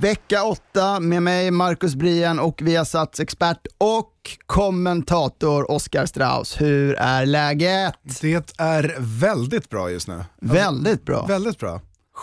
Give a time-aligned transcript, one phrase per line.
[0.00, 4.12] Vecka 8 med mig Marcus Brien och Viasats expert och
[4.46, 6.60] kommentator Oskar Strauss.
[6.60, 7.94] Hur är läget?
[8.20, 10.24] Det är väldigt bra just nu.
[10.40, 11.26] Väldigt bra.
[11.26, 11.80] Väldigt bra.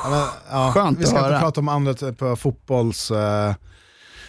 [0.10, 1.40] Men, ja, Skönt vi ska att inte höra.
[1.40, 3.12] prata om andra av fotbolls...
[3.12, 3.54] eh,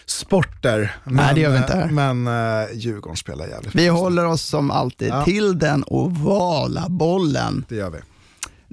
[0.05, 0.95] sporter.
[1.03, 1.81] Men, Nej, det gör vi inte här.
[1.85, 5.25] eh, Men uh, Djurgården spelar jävligt Vi håller oss som alltid Ja.
[5.25, 7.65] till den ovala bollen.
[7.69, 7.97] Det gör vi.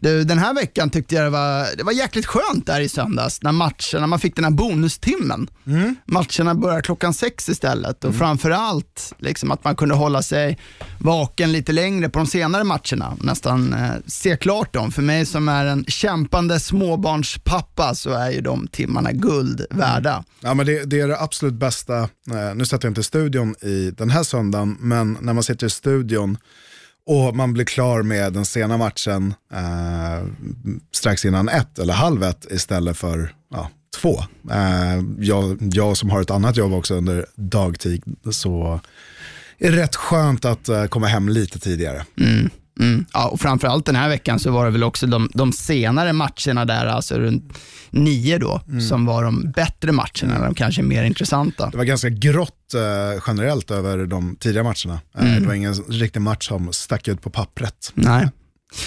[0.01, 3.43] Du, den här veckan tyckte jag det var, det var jäkligt skönt där i söndags
[3.43, 5.51] när matcherna, man fick den här bonustimmen.
[5.67, 5.97] Mm.
[6.05, 10.59] Matcherna börjar klockan sex istället och framförallt liksom att man kunde hålla sig
[10.99, 13.17] vaken lite längre på de senare matcherna.
[13.21, 14.93] Nästan eh, se klart dem.
[14.93, 20.25] För mig som är en kämpande småbarnspappa så är ju de timmarna guld värda.
[20.41, 21.99] Ja, men det, det är det absolut bästa.
[21.99, 25.71] Eh, nu satt jag inte studion i den här söndagen, men när man sitter i
[25.71, 26.39] studion
[27.11, 30.27] och man blir klar med den sena matchen eh,
[30.93, 34.19] strax innan ett eller halv ett istället för ja, två.
[34.51, 38.81] Eh, jag, jag som har ett annat jobb också under dagtid så
[39.59, 42.05] är det rätt skönt att eh, komma hem lite tidigare.
[42.21, 42.51] Mm.
[43.13, 46.65] Ja, och framförallt den här veckan så var det väl också de, de senare matcherna
[46.65, 47.53] där, alltså runt
[47.91, 51.71] nio då, som var de bättre matcherna, de kanske mer intressanta.
[51.71, 55.01] Det var ganska grått eh, generellt över de tidiga matcherna.
[55.19, 57.93] Eh, Det var ingen riktig match som stack ut på pappret.
[57.95, 58.29] Nej.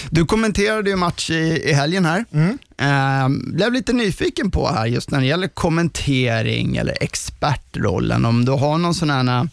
[0.10, 2.26] Du kommenterade ju match i, i helgen här.
[2.78, 8.52] Eh, blev lite nyfiken på här just när det gäller kommentering eller expertrollen, om du
[8.52, 9.48] har någon sån här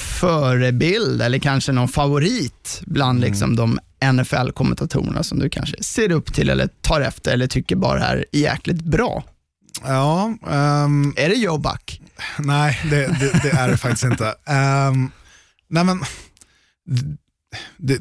[0.00, 6.50] förebild eller kanske någon favorit bland liksom de NFL-kommentatorerna som du kanske ser upp till
[6.50, 9.24] eller tar efter eller tycker bara är jäkligt bra.
[9.84, 12.00] Ja, ehm, Är det Joe Buck?
[12.38, 14.34] nej det, det, det är det faktiskt inte.
[14.46, 15.10] Ehm,
[15.68, 16.00] nej men,
[17.76, 17.98] det,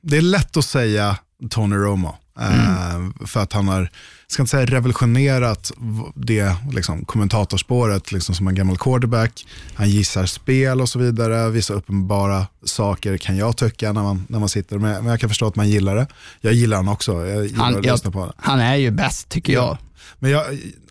[0.00, 1.18] det är lätt att säga
[1.50, 2.16] Tony Romo.
[2.40, 3.90] Ehm, För att han har,
[4.26, 5.72] ska inte säga revolutionerat
[6.14, 9.46] det liksom, kommentatorspåret liksom, som en gammal quarterback.
[9.74, 11.50] Han gissar spel och så vidare.
[11.50, 15.02] Vissa uppenbara saker kan jag tycka när man, när man sitter med.
[15.02, 16.06] Men jag kan förstå att man gillar det.
[16.40, 17.26] Jag gillar han också.
[17.26, 18.32] Jag gillar Han, att jag, lyssna på det.
[18.36, 19.78] han är ju bäst tycker jag.
[20.18, 20.44] Men jag,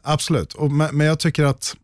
[0.04, 1.76] absolut, och, men, men jag tycker att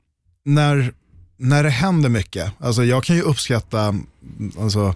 [0.45, 0.93] när,
[1.37, 3.95] när det händer mycket, alltså jag kan ju uppskatta
[4.59, 4.95] alltså,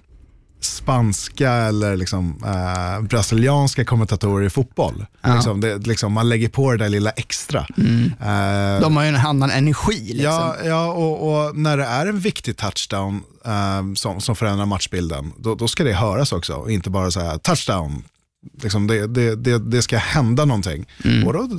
[0.59, 5.05] spanska eller liksom, eh, brasilianska kommentatorer i fotboll.
[5.21, 5.33] Ja.
[5.33, 7.59] Liksom, det, liksom, man lägger på det där lilla extra.
[7.59, 9.99] Eh, De har ju en annan energi.
[9.99, 10.23] Liksom.
[10.23, 15.33] Ja, ja och, och när det är en viktig touchdown eh, som, som förändrar matchbilden,
[15.37, 16.69] då, då ska det höras också.
[16.69, 18.03] Inte bara säga touchdown.
[18.61, 20.85] Liksom det, det, det, det ska hända någonting.
[21.25, 21.49] Och då,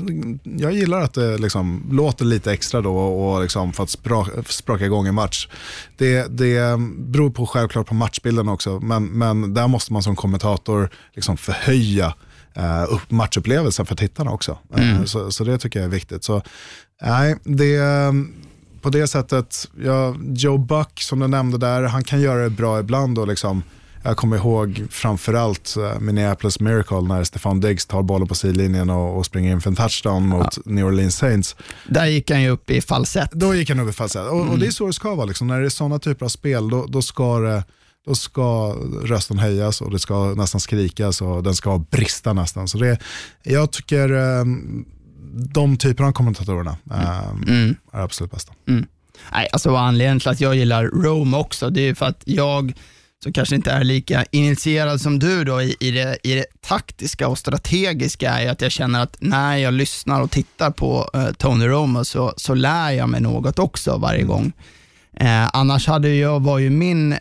[0.44, 4.84] jag gillar att det liksom låter lite extra då och liksom för att spra, spraka
[4.84, 5.48] igång en match.
[5.96, 10.90] Det, det beror på självklart på matchbilden också, men, men där måste man som kommentator
[11.14, 12.14] liksom förhöja
[12.54, 14.58] eh, upp matchupplevelsen för tittarna också.
[14.76, 16.24] Eh, så, så det tycker jag är viktigt.
[16.24, 16.42] Så,
[17.02, 17.80] nej, det,
[18.82, 22.80] på det sättet, ja, Joe Buck som du nämnde där, han kan göra det bra
[22.80, 23.18] ibland.
[23.18, 23.62] Och liksom,
[24.02, 29.18] jag kommer ihåg framförallt uh, Minneapolis Miracle när Stefan Diggs tar bollen på sidlinjen och,
[29.18, 31.56] och springer in för en touchdown mot New Orleans Saints.
[31.88, 33.32] Där gick han ju upp i falsett.
[33.32, 34.26] Då gick han upp i falsett.
[34.26, 35.26] Och, och det är så det ska vara.
[35.26, 35.46] Liksom.
[35.46, 37.64] När det är sådana typer av spel, då, då, ska det,
[38.06, 42.68] då ska rösten höjas och det ska nästan skrikas och den ska brista nästan.
[42.68, 42.98] Så det,
[43.42, 44.84] jag tycker um,
[45.54, 48.52] de typerna av kommentatorerna um, är absolut bästa.
[49.32, 52.72] Nej, alltså anledningen till att jag gillar Rome också, det är för att jag,
[53.22, 57.28] som kanske inte är lika initierad som du då i, i, det, i det taktiska
[57.28, 61.66] och strategiska, är att jag känner att när jag lyssnar och tittar på eh, Tony
[61.66, 64.52] Romo så, så lär jag mig något också varje gång.
[65.16, 67.18] Eh, annars hade jag, var ju min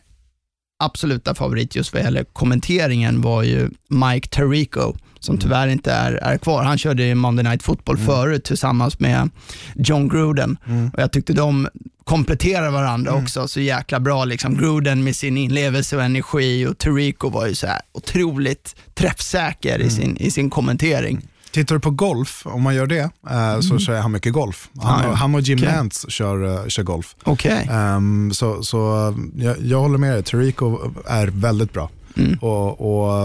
[0.79, 6.37] absoluta favorit just vad gäller kommenteringen var ju Mike Tirico, som tyvärr inte är, är
[6.37, 6.63] kvar.
[6.63, 9.29] Han körde ju Monday Night Football förut tillsammans med
[9.75, 10.57] John Gruden.
[10.93, 11.67] Och jag tyckte de
[12.07, 14.25] kompletterar varandra också så jäkla bra.
[14.25, 19.79] Liksom Gruden med sin inlevelse och energi och Tirico var ju så här otroligt träffsäker
[19.79, 21.21] i, sin, i sin kommentering.
[21.51, 24.69] Tittar du på golf, om man gör det, eh, så kör han mycket golf.
[24.81, 25.05] Han, Mm.
[25.05, 25.15] Ah, ja.
[25.15, 25.73] han och Jim Okej.
[25.75, 27.15] Nance kör, eh, kör golf.
[27.23, 27.67] Okej.
[27.71, 32.37] Ehm, så så eh, jag, jag håller med dig, Tirico är väldigt bra Mm.
[32.41, 32.69] och,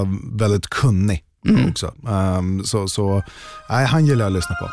[0.01, 1.23] och väldigt kunnig
[1.71, 1.95] också.
[2.09, 3.23] Ehm, så så
[3.71, 4.69] nej, han gillar jag att lyssna på.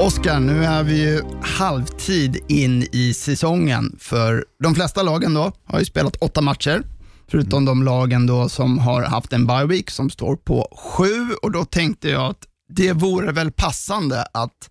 [0.00, 3.96] Oskar, nu är vi ju halvtid in i säsongen.
[3.98, 6.82] För de flesta lagen då har ju spelat åtta matcher,
[7.30, 11.34] förutom de lagen då som har haft en bye week som står på sju.
[11.42, 14.70] Och Då tänkte jag att det vore väl passande att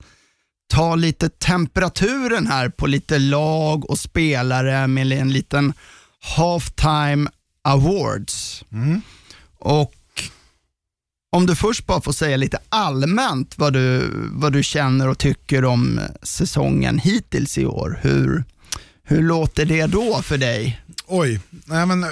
[0.73, 5.73] ta lite temperaturen här på lite lag och spelare med en liten
[6.35, 7.29] halftime
[7.63, 8.63] awards.
[9.59, 9.93] Och
[11.31, 15.65] om du först bara får säga lite allmänt vad du, vad du känner och tycker
[15.65, 17.99] om säsongen hittills i år.
[18.01, 18.43] Hur,
[19.03, 20.81] hur låter det då för dig?
[21.07, 22.09] Oj, nej men eh,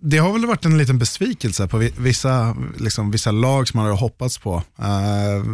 [0.00, 3.96] det- har väl varit en liten besvikelse på vissa, liksom, vissa lag som man har
[3.96, 4.54] hoppats på.
[4.80, 5.44] Uh,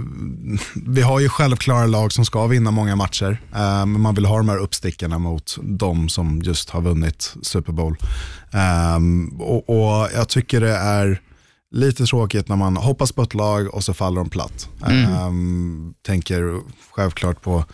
[0.75, 4.37] vi har ju självklara lag som ska vinna många matcher, uh, men man vill ha
[4.37, 7.97] de här uppstickarna mot de som just har vunnit Super Bowl.
[8.55, 11.21] Uh, och, och Jag tycker det är
[11.73, 14.69] lite tråkigt när man hoppas på ett lag och så faller de platt.
[14.83, 15.31] Eh,
[16.07, 16.61] tänker
[16.91, 17.65] självklart på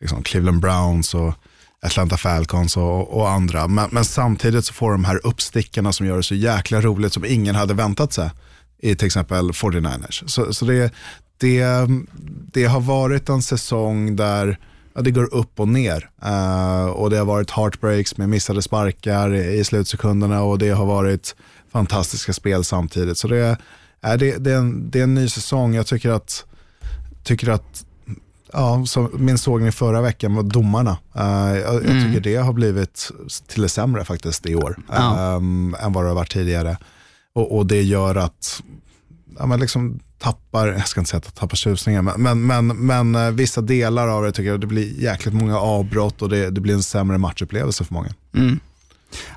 [0.00, 1.34] liksom, Cleveland Browns och
[1.82, 3.68] Atlanta Falcons och, och andra.
[3.68, 7.24] Men, men samtidigt så får de här uppstickarna som gör det så jäkla roligt som
[7.24, 8.30] ingen hade väntat sig
[8.78, 10.26] i till exempel 49ers.
[10.26, 10.92] Så, så det,
[11.38, 11.64] det,
[12.52, 14.58] det har varit en säsong där
[14.94, 16.10] ja, det går upp och ner.
[16.22, 21.36] Eh, och det har varit heartbreaks med missade sparkar i slutsekunderna och det har varit
[21.72, 23.18] fantastiska spel samtidigt.
[23.18, 23.58] Så det,
[24.00, 25.74] är, det, det, är, en, det är en ny säsong.
[25.74, 26.44] Jag tycker att,
[27.22, 27.84] tycker att
[28.52, 30.96] Ja, som min sågning förra veckan var domarna.
[31.16, 33.10] Eh, jag, jag tycker det har blivit
[33.46, 35.36] till det sämre faktiskt i år Ja.
[35.36, 36.78] ehm, än vad det har varit tidigare.
[37.34, 38.62] Och, och det gör att
[39.38, 42.66] ja, man liksom tappar, jag ska inte säga att jag tappar tjusningen, men, men, men,
[42.76, 46.50] men eh, vissa delar av det tycker jag det blir jäkligt många avbrott och det,
[46.50, 48.10] det blir en sämre matchupplevelse för många.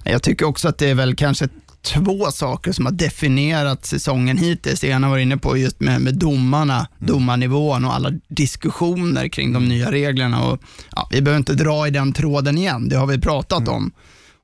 [0.04, 1.48] Jag tycker också att det är väl kanske
[1.82, 4.80] två saker som har definierat säsongen hittills.
[4.80, 9.66] Det ena var inne på just med, med domarna, domarnivån och alla diskussioner kring de
[9.66, 10.44] nya reglerna.
[10.44, 10.60] Och,
[10.96, 13.92] ja, vi behöver inte dra i den tråden igen, det har vi pratat om.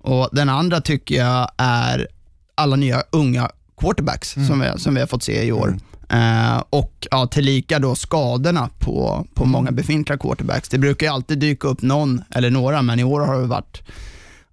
[0.03, 2.07] Och Den andra tycker jag är
[2.55, 3.49] alla nya unga
[3.81, 5.77] quarterbacks som, vi, som vi har fått se i år.
[6.09, 10.69] Eh, och ja, tillika då skadorna på, på många befintliga quarterbacks.
[10.69, 13.81] Det brukar ju alltid dyka upp någon eller några, men i år har det varit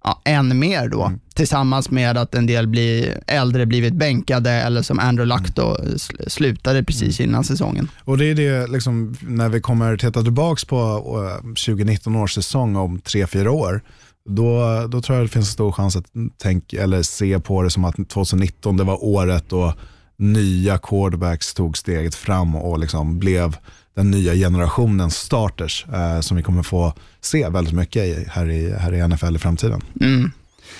[0.05, 1.11] ja, än mer då.
[1.35, 6.29] Tillsammans med att en del blir äldre blivit bänkade eller som Andrew Luck då sl-
[6.29, 7.87] slutade precis innan säsongen.
[8.03, 12.75] Och det är det, liksom, när vi kommer titta tillbaka på eh, 2019 års säsong
[12.75, 13.81] om tre fyra år,
[14.29, 16.05] då, då tror jag det finns en stor chans att
[16.37, 19.73] tänk, eller se på det som att 2019 det var året då
[20.17, 23.57] nya quarterbacks tog steget fram och liksom blev
[23.95, 28.73] den nya generationens starters eh, som vi kommer få se väldigt mycket i, här, i,
[28.73, 29.81] här i NFL i framtiden.
[30.01, 30.31] Mm.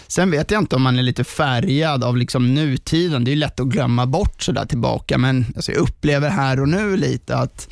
[0.07, 3.23] Sen vet jag inte om man är lite färgad av liksom nutiden.
[3.23, 6.69] Det är ju lätt att glömma bort sådär tillbaka, men alltså jag upplever här och
[6.69, 7.69] nu lite att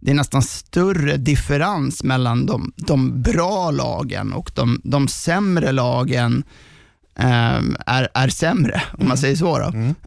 [0.00, 6.44] det är nästan större differens mellan de, de bra lagen och de, de sämre lagen
[7.14, 9.58] är, är sämre, om man säger så.
[9.58, 9.64] Då.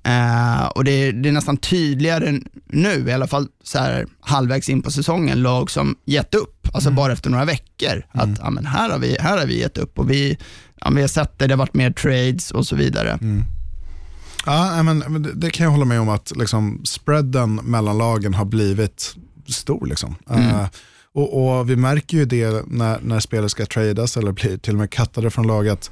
[0.10, 4.70] Eh, och det är, det är nästan tydligare nu, i alla fall så här, halvvägs
[4.70, 8.04] in på säsongen, lag som gett upp, alltså bara efter några veckor.
[8.12, 10.38] Att ja, men här, har vi, här har vi gett upp och vi,
[10.76, 13.18] ja, vi har sett det, det har varit mer trades och så vidare.
[14.46, 18.46] Ja, nej, men, det kan jag hålla med om att liksom, spreaden mellan lagen har
[18.46, 19.16] blivit
[19.48, 19.86] stor.
[19.86, 20.16] Liksom.
[20.30, 20.66] Eh,
[21.14, 24.80] och, och Vi märker ju det när, när spelare ska tradas eller blir till och
[24.80, 25.92] med kattade från laget.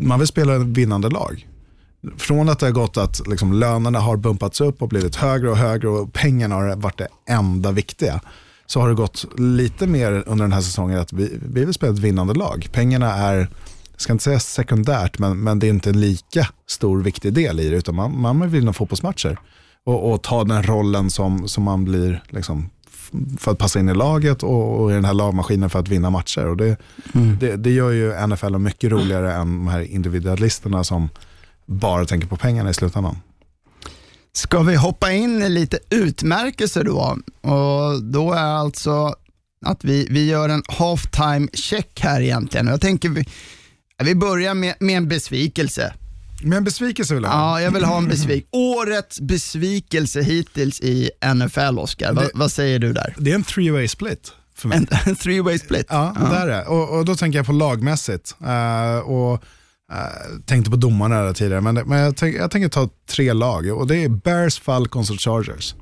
[0.00, 1.48] Man vill spela en vinnande lag.
[2.16, 5.56] Från att det har gått att liksom, lönerna har bumpats upp och blivit högre och
[5.56, 8.20] högre och pengarna har varit det enda viktiga.
[8.66, 11.92] Så har det gått lite mer under den här säsongen att vi, vi vill spela
[11.92, 12.68] ett vinnande lag.
[12.72, 13.48] Pengarna är
[13.98, 17.60] jag ska inte säga sekundärt, men, men det är inte en lika stor viktig del
[17.60, 19.38] i det, utan man, man vill vinna fotbollsmatcher.
[19.84, 22.70] Och, och ta den rollen som, som man blir liksom,
[23.38, 26.10] för att passa in i laget och, och i den här lagmaskinen för att vinna
[26.10, 26.46] matcher.
[26.46, 26.76] Och det,
[27.40, 31.08] det, det gör ju NFL mycket roligare än de här individualisterna som
[31.66, 33.16] bara tänker på pengarna i slutändan.
[34.32, 37.18] Ska vi hoppa in i lite utmärkelser då?
[37.40, 39.14] Och då är alltså
[39.66, 42.66] att vi, vi gör en halftime check här egentligen.
[42.66, 43.28] Jag tänker vi,
[44.04, 45.94] vi börjar med, med en besvikelse.
[46.42, 47.60] Men en besvikelse vill jag ha.
[47.60, 48.48] Ja, jag vill ha en besvikelse.
[48.52, 52.12] Årets besvikelse hittills i NFL, Oscar.
[52.12, 53.14] Va, Det- vad säger du där?
[53.18, 54.78] Det är en three-way split för mig.
[54.78, 55.86] En, en three way split?
[55.88, 56.64] Ja, det är det.
[56.64, 58.34] Och, och då tänker jag på lagmässigt.
[58.46, 59.32] Eh, och
[59.92, 59.98] eh,
[60.46, 63.66] tänkte på domarna där tidigare, men, men jag, tänk, jag tänker ta tre lag.
[63.78, 65.74] Och det är Bears, Falcons och Chargers.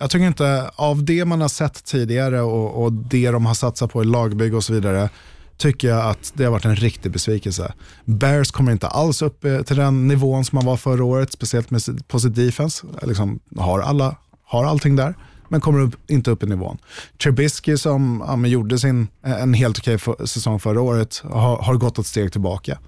[0.00, 3.92] Jag tycker inte, av det man har sett tidigare och, och det de har satsat
[3.92, 5.08] på i lagbygge och så vidare,
[5.56, 7.72] tycker jag att det har varit en riktig besvikelse.
[8.04, 11.70] Bears kommer inte alls upp eh, till den nivån som man var förra året, speciellt
[11.70, 12.86] med, på sitt defense.
[13.02, 15.14] Liksom, har, alla, har allting där.
[15.48, 16.78] Men kommer upp, inte upp i nivån.
[17.22, 21.56] Trubisky som ja, men gjorde sin, eh, en helt okej för, säsong förra året har,
[21.56, 22.78] har gått ett steg tillbaka.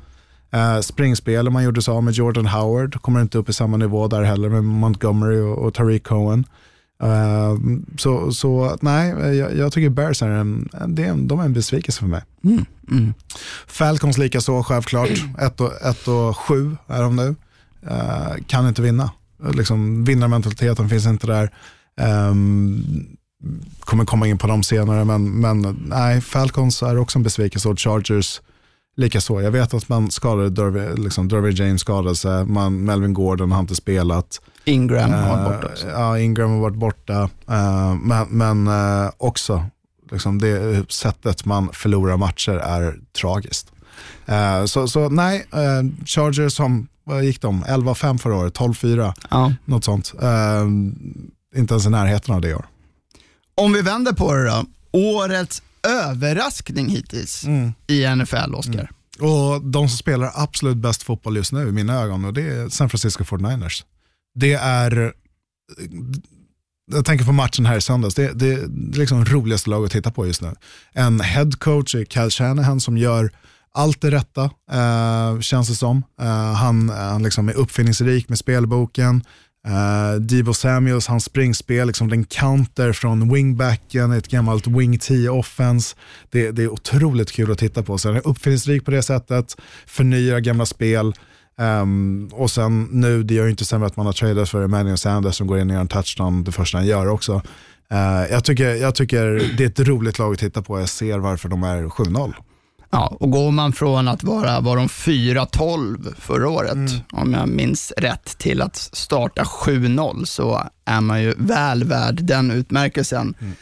[0.54, 4.08] Uh, springspel man gjorde sig av med Jordan Howard, kommer inte upp i samma nivå
[4.08, 6.44] där heller med Montgomery och, och Tariq Cohen.
[7.02, 11.52] Uh, så, så nej, jag, jag, tycker Bears är en, det är, de är en
[11.52, 12.22] besvikelse för mig.
[12.44, 13.14] Mm, mm.
[13.66, 15.10] Falcons lika så självklart.
[15.38, 17.34] 1 och, ett och 7 är de nu.
[17.90, 19.10] Uh, kan inte vinna.
[19.52, 21.50] Liksom, vinnarmentaliteten finns inte där.
[22.30, 23.06] Um,
[23.80, 27.80] kommer komma in på dem senare, men, men nej, Falcons är också en besvikelse och
[27.80, 28.40] Chargers
[28.96, 29.42] likaså.
[29.42, 33.60] Jag vet att man skadade Derby, liksom, Derby James skadade sig, man, Melvin Gordon har
[33.60, 34.40] inte spelat.
[34.64, 35.88] Ingram har varit borta också.
[35.88, 37.22] Ja, Ingram har varit borta.
[37.50, 39.64] Uh, men men uh, också,
[40.10, 43.72] liksom, det sättet man förlorar matcher är tragiskt.
[44.66, 45.46] Så, så nej,
[46.06, 47.64] Chargers som, vad gick de?
[47.64, 49.52] 11-5 förra året, 12-4, ja.
[49.64, 50.12] något sånt.
[51.56, 52.66] inte ens i närheten av det i år.
[53.54, 54.64] Om vi vänder på det då.
[54.90, 57.72] Årets överraskning hittills mm.
[57.86, 58.74] i NFL, Oscar.
[58.74, 59.30] Mm.
[59.30, 62.68] Och de som spelar absolut bäst fotboll just nu i mina ögon, och det är
[62.68, 63.84] San Francisco 49ers.
[64.34, 65.12] Det är,
[66.92, 69.90] jag tänker på matchen här i söndags, det, det, det är liksom roligaste lag att
[69.90, 70.54] titta på just nu.
[70.92, 73.30] En headcoach är Cal Shanahan som gör
[73.74, 76.02] allt det rätta, eh, känns det som.
[76.20, 79.22] Eh, han, han liksom är uppfinningsrik med spelboken,
[79.66, 85.96] Uh, Debo Samuels, hans springspel, liksom den counter från wingbacken, ett gammalt wing 10 offense.
[86.30, 87.98] Det, det, är otroligt kul att titta på.
[87.98, 89.56] Så han är uppfinningsrik på det sättet,
[89.86, 91.14] förnyar gamla spel.
[91.60, 94.98] Um, och sen nu, det gör ju inte sämre att man har tradat för Emmanuel
[94.98, 97.34] Sanders som går in och gör en touchdown det första han gör också.
[97.92, 101.18] Uh, jag, tycker, jag tycker det är ett roligt lag att titta på, jag ser
[101.18, 102.34] varför de är 7-0.
[102.90, 107.00] Ja, och går man från att vara, var de 4-12 förra året, mm.
[107.12, 112.50] om jag minns rätt, till att starta 7-0 så är man ju väl värd den
[112.50, 113.34] utmärkelsen.
[113.40, 113.54] Mm.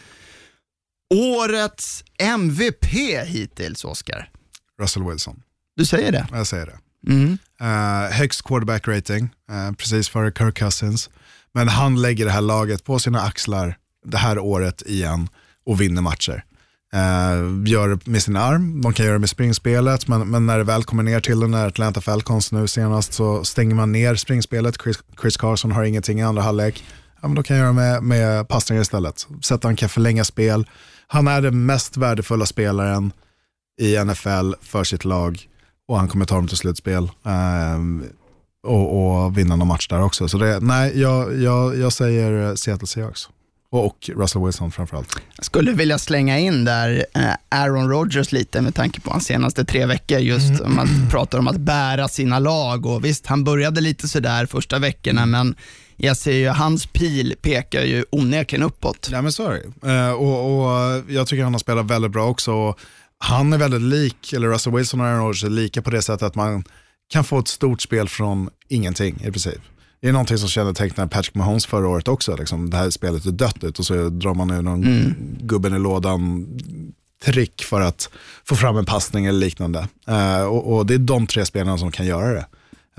[1.14, 2.84] Årets MVP
[3.26, 4.30] hittills, Oscar?
[4.80, 5.42] Russell Wilson.
[5.76, 6.26] Du säger det?
[6.32, 6.78] Jag säger det.
[7.12, 7.38] Mm.
[7.62, 11.10] Uh, högst quarterback rating, uh, precis före Kirk Cousins.
[11.52, 13.76] Men han lägger det här laget på sina axlar
[14.06, 15.28] det här året igen
[15.66, 16.44] och vinner matcher
[16.94, 20.58] eh, gör det med sin arm, de kan göra det med springspelet, men, men när
[20.58, 24.14] det väl kommer ner till den när Atlanta Falcons nu senast, så stänger man ner
[24.14, 24.82] springspelet.
[24.82, 26.84] Chris, Chris Carson har ingenting i andra halvlek.
[27.22, 29.26] Ja, men då kan jag göra med, med passningar istället.
[29.40, 30.66] Så att han kan förlänga spel.
[31.06, 33.12] Han är den mest värdefulla spelaren
[33.80, 35.48] i NFL för sitt lag
[35.88, 37.04] och han kommer ta dem till slutspel.
[37.04, 37.78] Eh,
[38.66, 40.28] och, och vinna någon match där också.
[40.28, 43.28] Så det, nej, jag, jag, jag säger Seattle Seahawks.
[43.74, 45.16] Och Russell Wilson framförallt.
[45.36, 49.64] Jag skulle vilja slänga in där eh, Aaron Rodgers lite med tanke på hans senaste
[49.64, 50.18] tre veckor.
[50.18, 50.74] Just mm.
[50.74, 52.86] man pratar om att bära sina lag.
[52.86, 55.30] Och visst, han började lite sådär första veckorna, mm.
[55.30, 55.54] men
[55.96, 59.08] jag ser ju hans pil pekar ju onekligen uppåt.
[59.12, 62.74] Ja men så är det och, och Jag tycker han har spelat väldigt bra också.
[63.18, 66.22] Han är väldigt lik, eller Russell Wilson och Aaron Rodgers är lika på det sättet
[66.22, 66.64] att man
[67.08, 69.60] kan få ett stort spel från ingenting i princip.
[70.04, 72.36] Det är någonting som kännetecknar Patrick Mahomes förra året också.
[72.36, 75.14] Liksom, det här spelet är dött ut och så drar man ur någon mm.
[75.40, 76.46] gubben i lådan
[77.24, 78.10] trick för att
[78.44, 79.88] få fram en passning eller liknande.
[80.08, 82.46] Uh, och, och, det är de tre spelarna som kan göra det.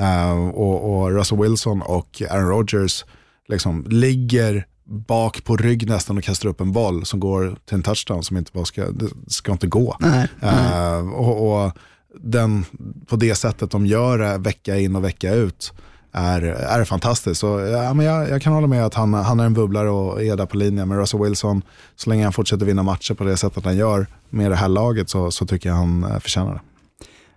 [0.03, 3.05] Uh, och, och, Russell Wilson och Aaron Rodgers
[3.47, 7.83] liksom ligger bak på rygg nästan och kastar upp en boll som går till en
[7.83, 8.87] touchdown som inte bara ska,
[9.27, 9.97] ska inte gå.
[9.99, 11.71] Nej, uh, och, och
[12.19, 12.65] den,
[13.07, 15.73] på det sättet de gör det vecka in och vecka ut
[16.15, 17.39] är, är fantastisk.
[17.39, 20.23] Så, ja, men jag, jag, kan hålla med att han, han är en bubblare och
[20.23, 20.87] är där på linjen.
[20.87, 21.61] Men Russell Wilson,
[21.95, 25.09] så länge han fortsätter vinna matcher på det sättet han gör med det här laget
[25.09, 26.61] så, så tycker jag han eh, förtjänar det.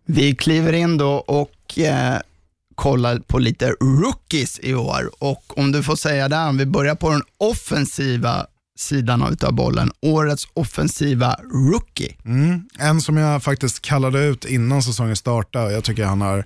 [0.05, 2.19] Vi kliver in då och eh,
[2.75, 5.11] kollar på lite rookies i år.
[5.19, 8.47] Och om du får säga om vi börjar på den offensiva
[8.79, 9.91] sidan av bollen.
[10.01, 12.17] Årets offensiva rookie.
[12.25, 12.69] Mm.
[12.79, 15.73] En som jag faktiskt kallade ut innan säsongen startade.
[15.73, 16.45] Jag tycker han har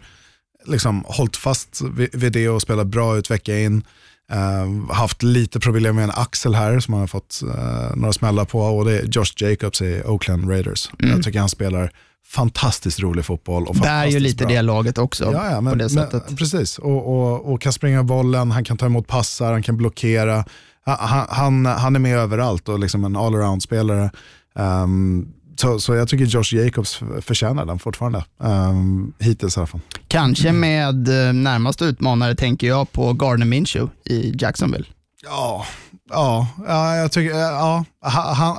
[0.64, 3.85] liksom hållit fast vid, vid det och spelat bra ut vecka in.
[4.33, 8.45] Uh, haft lite problem med en axel här som han har fått uh, några smällar
[8.45, 10.90] på och det är Josh Jacobs i Oakland Raiders.
[10.99, 11.14] Mm.
[11.14, 11.92] Jag tycker han spelar
[12.26, 13.66] fantastiskt rolig fotboll.
[13.66, 14.54] Och Bär ju lite bra.
[14.54, 15.25] det laget också.
[15.25, 16.23] Ja, ja men, på det sättet.
[16.26, 19.76] Men, precis, och, och, och, kan springa bollen, han kan ta emot passar, han kan
[19.76, 20.45] blockera.
[20.85, 24.11] Han, han, han är med överallt och liksom en allround-spelare.
[24.54, 28.25] Um, så, så jag tycker Josh Jacobs förtjänar den fortfarande.
[28.38, 29.80] Um, hittills i alla fall.
[30.09, 34.87] Kanske med eh, närmaste utmanare tänker jag på Gardner Minshew i Jacksonville.
[35.25, 35.66] Ja,
[36.11, 38.56] ja, ja jag tycker, ja, han,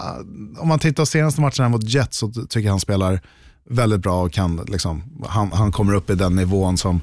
[0.60, 3.22] om man tittar senaste matchen mot Jets så tycker jag han spelar
[3.70, 7.02] väldigt bra och kan, liksom, han, han kommer upp i den nivån som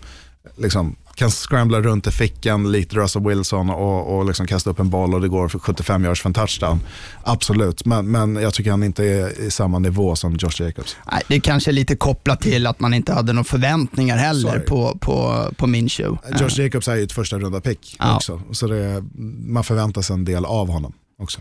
[0.57, 4.91] liksom, kan scrambla runt i fickan, likt Russell Wilson och, och liksom kasta upp en
[4.91, 6.81] boll och det går för 75 yards för en touchdown.
[7.25, 10.97] Absolut, men, men jag tycker han inte är i samma nivå som Josh Jacobs.
[11.13, 14.51] Nej, det är kanske är lite kopplat till att man inte hade några förväntningar heller
[14.51, 14.65] Sorry.
[14.65, 16.19] på, på, på Minshew.
[16.41, 18.17] Josh Jacobs är ju ett första runda pick Ja.
[18.17, 19.05] också, så det,
[19.47, 21.41] man förväntar sig en del av honom också.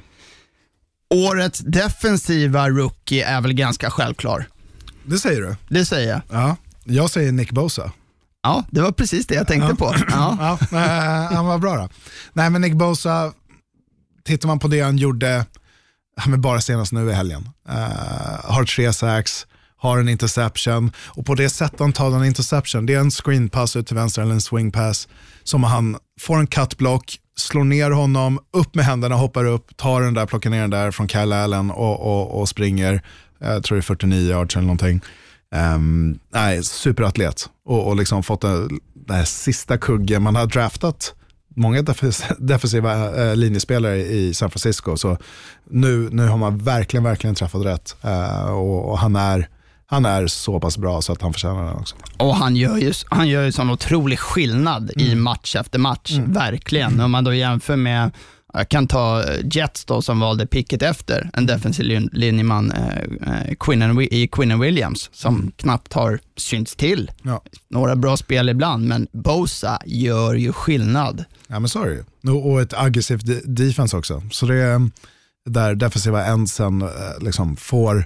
[1.13, 4.47] Årets defensiva rookie är väl ganska självklar.
[5.03, 5.55] Det säger du?
[5.69, 6.21] Det säger jag.
[6.31, 6.55] Ja.
[6.83, 7.91] Jag säger Nick Bosa.
[8.43, 9.95] Ja, det var precis det jag tänkte på.
[10.09, 10.57] Ja.
[10.71, 11.89] Ja, eh, han var bra då.
[12.33, 13.33] Nej men Nick Bosa,
[14.25, 15.45] tittar man på det han gjorde,
[16.17, 17.49] han är bara senast nu i helgen.
[17.69, 22.85] Eh, har tre sacks, har en interception och på det sättet han tar en interception,
[22.85, 25.07] det är en screen pass ut till vänster eller en swing pass
[25.43, 30.13] som han får en cutblock, slår ner honom, upp med händerna, hoppar upp, tar den
[30.13, 33.01] där, plockar ner den där från Kyle Allen och, och, och springer,
[33.39, 35.01] jag tror det är 49 yards eller någonting.
[35.55, 40.23] Um, nej, superatlet och, och liksom fått den, den här sista kuggen.
[40.23, 41.13] Man har draftat
[41.55, 44.97] många defens- defensiva eh, linjespelare i San Francisco.
[44.97, 45.17] Så
[45.69, 47.95] nu, nu har man verkligen, verkligen träffat rätt.
[48.01, 49.47] Eh, och, och han, är,
[49.85, 51.95] han är så pass bra så att han förtjänar den också.
[52.17, 55.23] Och han gör ju, han gör ju sån otrolig skillnad i Mm.
[55.23, 56.99] match efter match, verkligen.
[56.99, 58.11] Om man då jämför med,
[58.53, 62.97] jag kan ta eh, Jets då som valde picket efter, en defensiv lin- linjeman eh,
[62.97, 67.11] eh, Quinnen, Wi- i Quinnen Williams, som knappt har synts till.
[67.23, 67.43] Ja.
[67.69, 71.23] Några bra spel ibland, men Bosa gör ju skillnad.
[71.47, 72.31] Ja men så är det ju.
[72.31, 74.23] Och, ett aggressivt de- defense också.
[74.31, 74.89] Så det är
[75.49, 76.87] där defensiva endsen eh,
[77.21, 78.05] liksom får,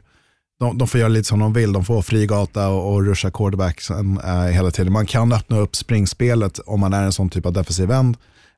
[0.60, 1.74] de, de får göra lite som de vill.
[1.74, 4.94] De får fri gata och, och ruscha quarterbacksen eh, hela tiden.
[4.94, 8.18] Man kan öppna upp springspelet om man är en sån typ av defensiv end.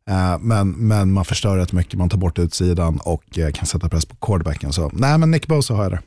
[0.10, 3.90] Eh, men, men man förstör rätt mycket, man tar bort utsidan och eh, kan sätta
[3.90, 4.74] press på quarterbacken.
[4.74, 6.02] Så nej men Nick Bosa har jag det.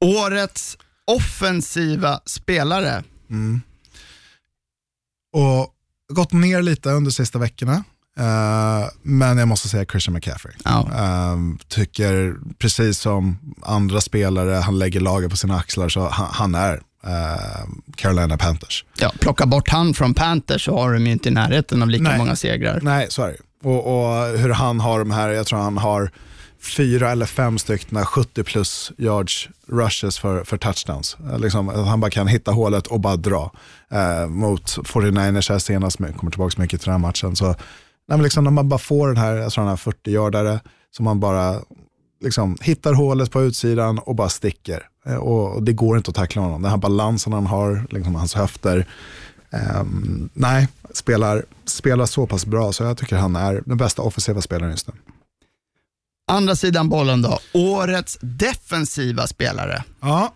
[0.00, 3.02] Årets offensiva spelare.
[5.32, 5.74] Och
[6.12, 7.84] gått ner lite under sista veckorna.
[8.18, 10.54] Eh, men jag måste säga Christian McCaffrey.
[10.64, 10.88] Ja.
[10.94, 16.54] Ehm, tycker precis som andra spelare, han lägger laget på sina axlar, så han, han
[16.54, 16.80] är
[17.96, 18.84] Carolina Panthers.
[18.98, 22.02] Ja, plocka bort han från Panthers så har de ju inte i närheten av lika
[22.04, 22.18] Nej.
[22.18, 22.78] många segrar.
[22.82, 26.10] Nej, så är det och, och hur han har de här, jag tror han har
[26.76, 31.16] fyra eller fem stycken 70 plus yards rushes för, för touchdowns.
[31.30, 33.50] Eh, Liksom, att han bara kan hitta hålet och bara dra.
[33.90, 37.36] Eh, mot 49ers här senast, men jag kommer tillbaka mycket till den här matchen.
[37.36, 37.54] Så,
[38.08, 40.60] nej, liksom, när man bara får den här, jag tror han har 40 yardare,
[40.96, 41.60] som man bara
[42.24, 44.88] liksom, hittar hålet på utsidan och bara sticker.
[45.06, 46.62] Eh, och, och det går inte att tackla honom.
[46.62, 48.86] Den här balansen han har, liksom, hans höfter.
[49.50, 54.40] Ehm, nej, spelar, spelar så pass bra så jag tycker han är den bästa offensiva
[54.40, 54.94] spelaren just nu.
[56.32, 59.84] Andra sidan bollen då, årets defensiva spelare.
[60.00, 60.32] Ja,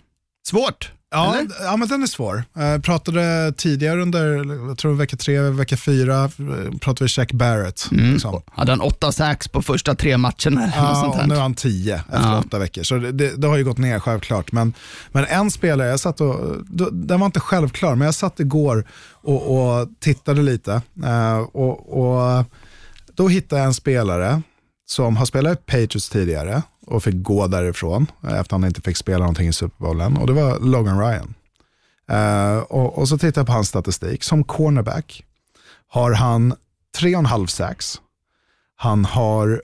[0.48, 1.50] Svårt, ja, eller?
[1.64, 2.44] ja men den är svår.
[2.52, 4.34] Jag pratade tidigare under,
[4.68, 7.88] jag tror vecka tre, vecka fyra, eh, pratade vi Jack Barrett.
[7.90, 8.42] Liksom.
[8.46, 11.40] Hade han åtta sax på första tre matcherna Ja, och nu här?
[11.42, 12.38] han tio efter Ja.
[12.46, 12.82] åtta veckor.
[12.82, 14.52] Så det, det, det har ju gått ner självklart.
[14.52, 14.72] Men,
[15.12, 16.56] men en spelare, jag satt och,
[16.92, 20.82] den var inte självklar, men jag satt igår och, och tittade lite.
[21.04, 22.44] eh, och, och
[23.14, 24.42] Då hittade jag en spelare
[24.86, 28.80] som har spelat i Patriots tidigare och fick gå därifrån eh, efter att han inte
[28.80, 30.16] fick spela någonting i Super Bowlen.
[30.16, 31.34] Och det var Logan Ryan.
[32.10, 34.22] Eh, och, och så tittade jag på hans statistik.
[34.22, 35.24] Som cornerback
[35.88, 36.54] har han
[36.98, 38.00] tre och en halv sacks.
[38.76, 39.62] Han har,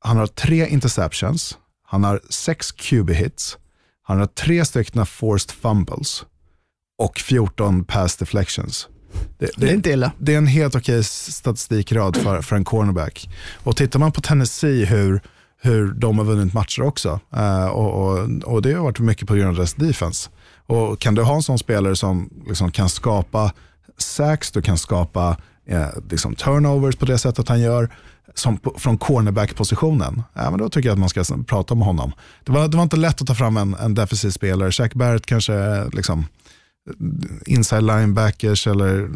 [0.00, 1.58] han har tre interceptions.
[1.86, 3.58] Han har sex QB hits.
[4.02, 6.24] Han har tre stycken forced fumbles
[6.98, 8.88] och 14 pass deflections.
[9.38, 10.12] Det, Det är inte illa.
[10.18, 13.30] det är en helt okej statistikrad för, för en cornerback.
[13.64, 15.20] Och tittar man på Tennessee hur,
[15.60, 19.34] hur de har vunnit matcher också, eh, och, och, och det har varit mycket på
[19.34, 20.30] grund av deras defense.
[20.66, 23.52] Och kan du ha en sån spelare som liksom kan skapa
[23.98, 27.88] sacks, du kan skapa eh, liksom turnovers på det sättet han gör,
[28.34, 32.12] som på, från cornerback-positionen, ja, men då tycker jag att man ska prata om honom.
[32.44, 34.70] Det var, det var inte lätt att ta fram en, en defensiv spelare.
[34.72, 36.24] Jack Barrett kanske eh, liksom,
[37.46, 39.08] inside linebackers eller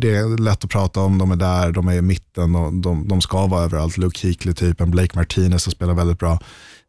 [0.00, 3.08] det är lätt att prata om, de är där, de är i mitten och de,
[3.08, 3.96] de ska vara överallt.
[3.98, 6.38] Luke Kuechly-typen, Blake Martinez som spelar väldigt bra.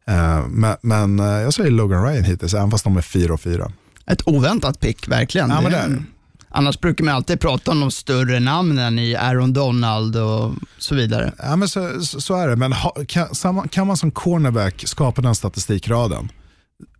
[0.06, 3.40] Eh, men, men eh, jag säger Logan Ryan hittills, även fast de är 4 och
[3.40, 3.72] 4.
[4.06, 5.50] Ett oväntat pick, verkligen.
[5.50, 6.02] Ja, men Det- är.
[6.54, 11.32] Annars brukar man alltid prata om de större namnen i Aaron Donald och så vidare.
[11.38, 15.34] Ja, men så, så, är det, men ha, kan, kan man som cornerback skapa den
[15.34, 16.28] statistikraden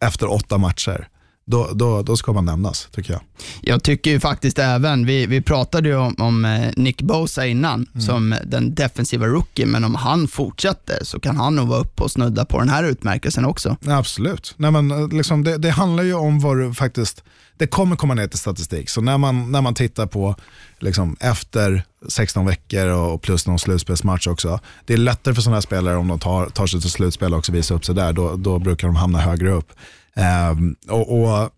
[0.01, 1.09] efter åtta matcher,
[1.45, 3.23] då, då, då ska man nämnas, tycker jag.
[3.61, 7.87] Jag tycker ju faktiskt även, vi, vi pratade ju om, om eh, Nick Bosa innan,
[8.01, 12.11] som den defensiva rookie, men om han fortsätter så kan han nog vara uppe och
[12.11, 13.77] snudda på den här utmärkelsen också.
[13.87, 14.55] Absolut.
[14.57, 17.25] Nej, men, eh, liksom, det, det handlar ju om vad du faktiskt,
[17.57, 18.91] det kommer komma ner till statistik.
[18.91, 20.37] Så när man, när man tittar på
[20.79, 24.61] liksom, efter 16 veckor och plus någon slutspelsmatch också.
[24.85, 27.39] Det är lättare för sådana här spelare om de tar, tar sig till slutspel och
[27.39, 28.13] också visar upp sig där.
[28.13, 29.73] Då, då brukar de hamna högre upp.
[30.17, 31.51] Ehm, och, och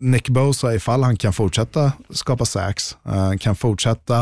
[0.00, 4.20] Nick Bosa, ifall han kan fortsätta skapa sacks, eh, kan fortsätta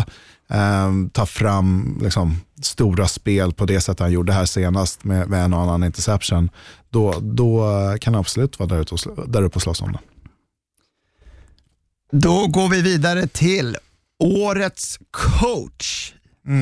[0.50, 5.44] eh, ta fram liksom, stora spel på det sätt han gjorde här senast med, med
[5.44, 6.50] en och annan interception,
[6.90, 7.68] då, då
[8.00, 9.98] kan han absolut vara där, ute och, där uppe och slåss om det.
[12.12, 13.76] Då går vi vidare till
[14.18, 16.12] årets coach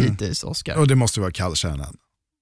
[0.00, 0.76] hittills, Oskar.
[0.76, 1.96] Och det måste vara Kalle Shanahan.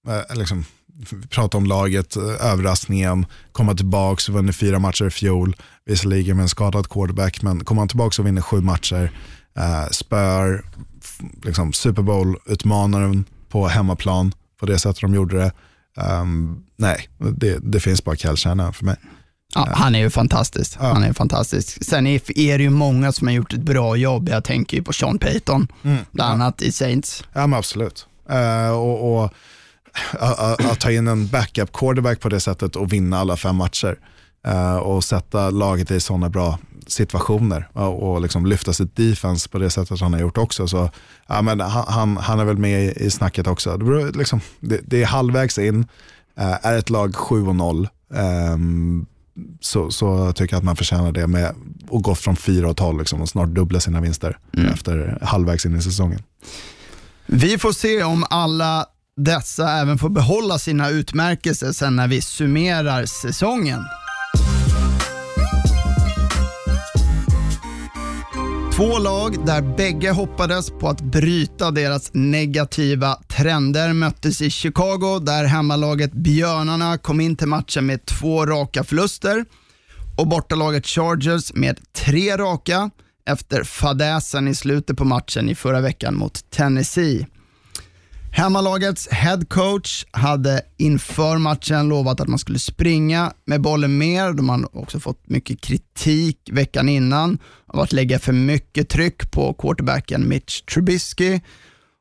[0.08, 0.64] Eh, liksom,
[1.10, 6.36] vi pratar om laget, eh, överraskningen, komma tillbaka och vinner fyra matcher i fjol, visserligen
[6.36, 9.12] med en skadad quarterback, men kommer han tillbaka och vinner sju matcher,
[9.56, 10.64] eh, spör
[11.44, 15.52] liksom, Super Bowl-utmanaren på hemmaplan på det sättet de gjorde det.
[16.02, 18.96] Ehm, nej, det, det finns bara Shanahan för mig.
[19.54, 20.76] Ja, han är ju fantastisk.
[20.80, 20.92] Ja.
[20.92, 21.84] Han är fantastisk.
[21.84, 24.28] Sen är, är det ju många som har gjort ett bra jobb.
[24.28, 25.68] Jag tänker ju på Sean Payton,
[26.10, 27.24] bland annat i Saints.
[27.32, 28.06] Ja men absolut.
[28.30, 29.32] Eh, och, och
[30.12, 33.98] att, ta in en backup quarterback på det sättet och vinna alla fem matcher
[34.46, 39.58] eh, och sätta laget i sådana bra situationer och, och liksom lyfta sitt defense på
[39.58, 40.68] det sättet han har gjort också.
[40.68, 40.90] Så,
[41.26, 43.76] ja, men han, han, är väl med i, i snacket också.
[43.76, 45.86] Det, beror, liksom, det, det är halvvägs in,
[46.38, 49.06] eh, är ett lag 7-0 ehm,
[49.60, 51.44] så, så tycker jag att man förtjänar det med
[51.90, 54.38] att gå från 4-12 liksom, och snart dubbla sina vinster
[54.72, 56.22] efter halvvägs in i säsongen.
[57.26, 63.06] Vi får se om alla dessa även får behålla sina utmärkelser sen när vi summerar
[63.06, 63.84] säsongen.
[68.76, 75.44] Två lag där bägge hoppades på att bryta deras negativa trender möttes i Chicago där
[75.44, 79.44] hemmalaget Björnarna kom in till matchen med två raka förluster
[80.18, 82.90] och bortalaget Chargers med tre raka
[83.26, 87.26] efter fadäsen i slutet på matchen i förra veckan mot Tennessee.
[88.34, 94.32] Hemmalagets head coach hade inför matchen lovat att man skulle springa med bollen mer.
[94.32, 99.54] De har också fått mycket kritik veckan innan av att lägga för mycket tryck på
[99.54, 101.40] quarterbacken Mitch Trubisky.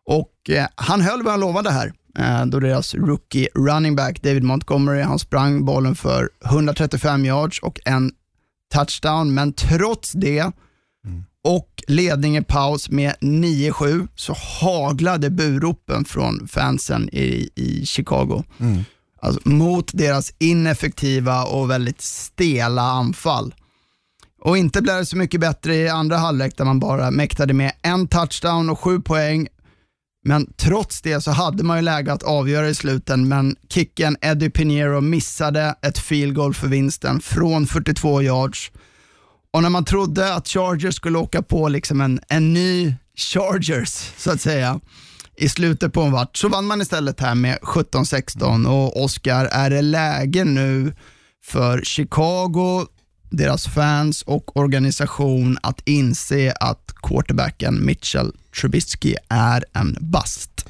[0.06, 1.94] Och eh, han höll vad han lovade här.
[2.18, 7.80] Eh, då deras rookie running back David Montgomery, han sprang bollen för 135 yards och
[7.86, 8.12] en
[8.74, 9.34] touchdown.
[9.34, 10.52] Men trots det
[11.44, 18.44] och ledning i paus med 9-7 så haglade buropen från fansen i, i Chicago.
[19.22, 23.54] Alltså, mot deras ineffektiva och väldigt stela anfall.
[24.42, 27.72] Och inte blev det så mycket bättre i andra halvlek där man bara mäktade med
[27.82, 29.48] en touchdown och sju poäng.
[30.24, 34.50] Men trots det så hade man ju läge att avgöra i sluten, men kicken Eddie
[34.50, 38.72] Pinheiro missade ett field goal för vinsten från 42 yards.
[39.54, 44.32] Och när man trodde att Chargers skulle åka på liksom en, en ny Chargers, så
[44.32, 44.80] att säga,
[45.38, 48.68] i slutet på en vart, så vann man istället här med 17-16.
[48.68, 50.94] Och Oscar, är det läge nu
[51.44, 52.88] för Chicago,
[53.30, 60.66] deras fans och organisation att inse att quarterbacken Mitchell Trubisky är en bust?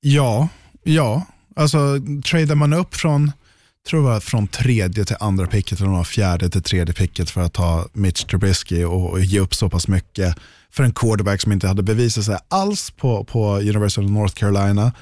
[0.00, 0.48] Ja,
[0.82, 1.26] ja.
[1.56, 3.32] Alltså tradar man upp från,
[3.90, 7.86] tror jag, från tredje till andra picket eller fjärde till tredje picket för att ta
[7.92, 10.36] Mitch Trubisky och, och ge upp så pass mycket
[10.72, 14.92] för en quarterback som inte hade bevisat sig alls på, på University of North Carolina.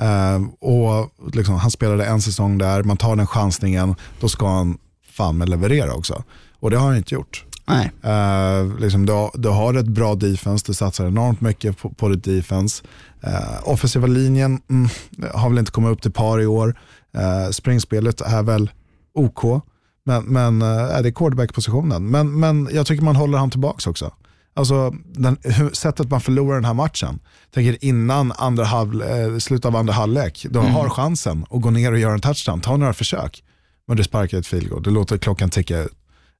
[0.00, 4.78] Eh, och liksom, Han spelade en säsong där, man tar den chansningen, då ska han
[5.12, 6.24] fan med leverera också.
[6.60, 7.44] Och det har han inte gjort.
[7.68, 7.90] Nej.
[8.04, 12.08] Uh, liksom du, har- du har ett bra defense, du satsar enormt mycket på, på
[12.08, 12.84] ditt defense.
[13.26, 14.88] Uh, offensiva linjen mm,
[15.34, 16.78] har väl inte kommit upp till par i år.
[17.18, 18.70] Uh, springspelet är väl
[19.14, 19.62] OK,
[20.04, 22.10] men, men är det quarterback-positionen.
[22.10, 24.12] Men, men jag tycker man håller han tillbaka också.
[24.58, 27.18] Alltså den, hur, sättet man förlorar den här matchen.
[27.54, 31.92] Tänker innan andra halv, eh, slutet av andra halvlek, du har chansen att gå ner
[31.92, 33.44] och göra en touchdown, ta några försök.
[33.86, 35.92] Men du sparkar ett field goal, du låter klockan ticka ut.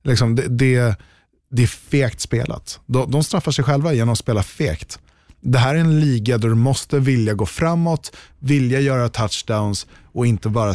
[0.05, 0.97] Liksom det, det,
[1.51, 2.81] det är fegt spelat.
[2.87, 4.99] De, de straffar sig själva genom att spela fegt.
[5.41, 10.27] Det här är en liga där du måste vilja gå framåt, vilja göra touchdowns och
[10.27, 10.75] inte bara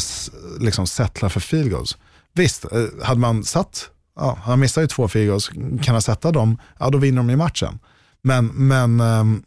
[0.60, 1.98] liksom settla för field goals.
[2.34, 5.48] Visst, eh, hade man satt, ja, han missar ju två field goals,
[5.84, 7.80] kan han sätta dem, ja då vinner de i matchen.
[8.22, 9.44] Men, men ehm,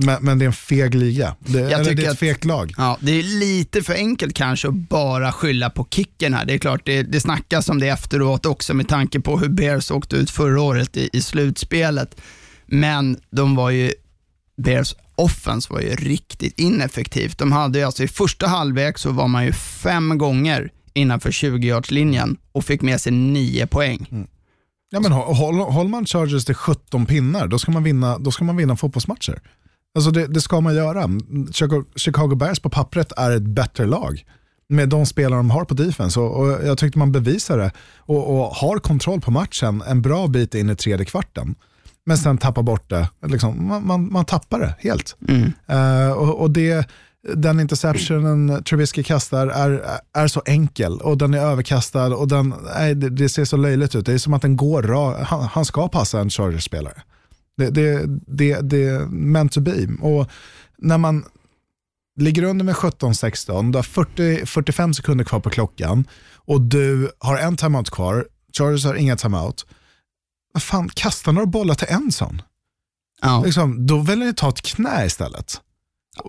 [0.00, 1.36] Men, men det är en feg liga.
[1.38, 2.74] Det, eller det är ett fegt lag.
[2.76, 6.44] Ja, det är lite för enkelt kanske att bara skylla på kicken här.
[6.44, 9.90] Det är klart, det, det snackas om det efteråt också med tanke på hur Bears
[9.90, 12.20] åkte ut förra året i, i slutspelet.
[12.66, 13.92] Men de var ju,
[14.58, 17.38] Bears offense var ju riktigt ineffektivt.
[17.38, 22.36] De hade ju alltså i första halvlek så var man ju fem gånger innanför 20-yardslinjen
[22.52, 24.08] och fick med sig nio poäng.
[24.12, 24.26] Mm.
[24.90, 28.30] Ja, men håller håll- håller man Chargers till 17 pinnar, då ska man vinna, då
[28.30, 29.40] ska man vinna fotbollsmatcher.
[29.94, 31.02] Alltså det, det ska man göra.
[31.02, 34.24] Mm, Chicago, Chicago Bears på pappret är ett bättre lag
[34.68, 38.30] med de spelare de har på defense och, och jag tyckte man bevisade det och,
[38.38, 41.54] och har kontroll på matchen en bra bit in i tredje kvarten.
[42.08, 45.16] Men sen tappar bort det, liksom, man, man, man tappar det helt.
[45.66, 46.88] Eh, och, och det,
[47.34, 49.82] den interceptionen Trubisky kastar är,
[50.14, 53.94] är så enkel och den är överkastad och den, nej, det, det ser så löjligt
[53.94, 54.06] ut.
[54.06, 57.02] Det är som att den går ra, han, han ska passa en Chargers-spelare.
[57.56, 59.86] Det, det, det, det är meant to be.
[60.00, 60.30] Och
[60.78, 61.24] när man
[62.20, 67.36] ligger under med 17-16, du har 40, 45 sekunder kvar på klockan och du har
[67.36, 68.26] en timeout kvar,
[68.58, 69.66] Chargers har inga timeout.
[70.52, 72.42] Vad fan, kasta några bollar till en sån.
[73.22, 73.42] Ja.
[73.44, 75.60] Liksom, då väljer ni ta ett knä istället.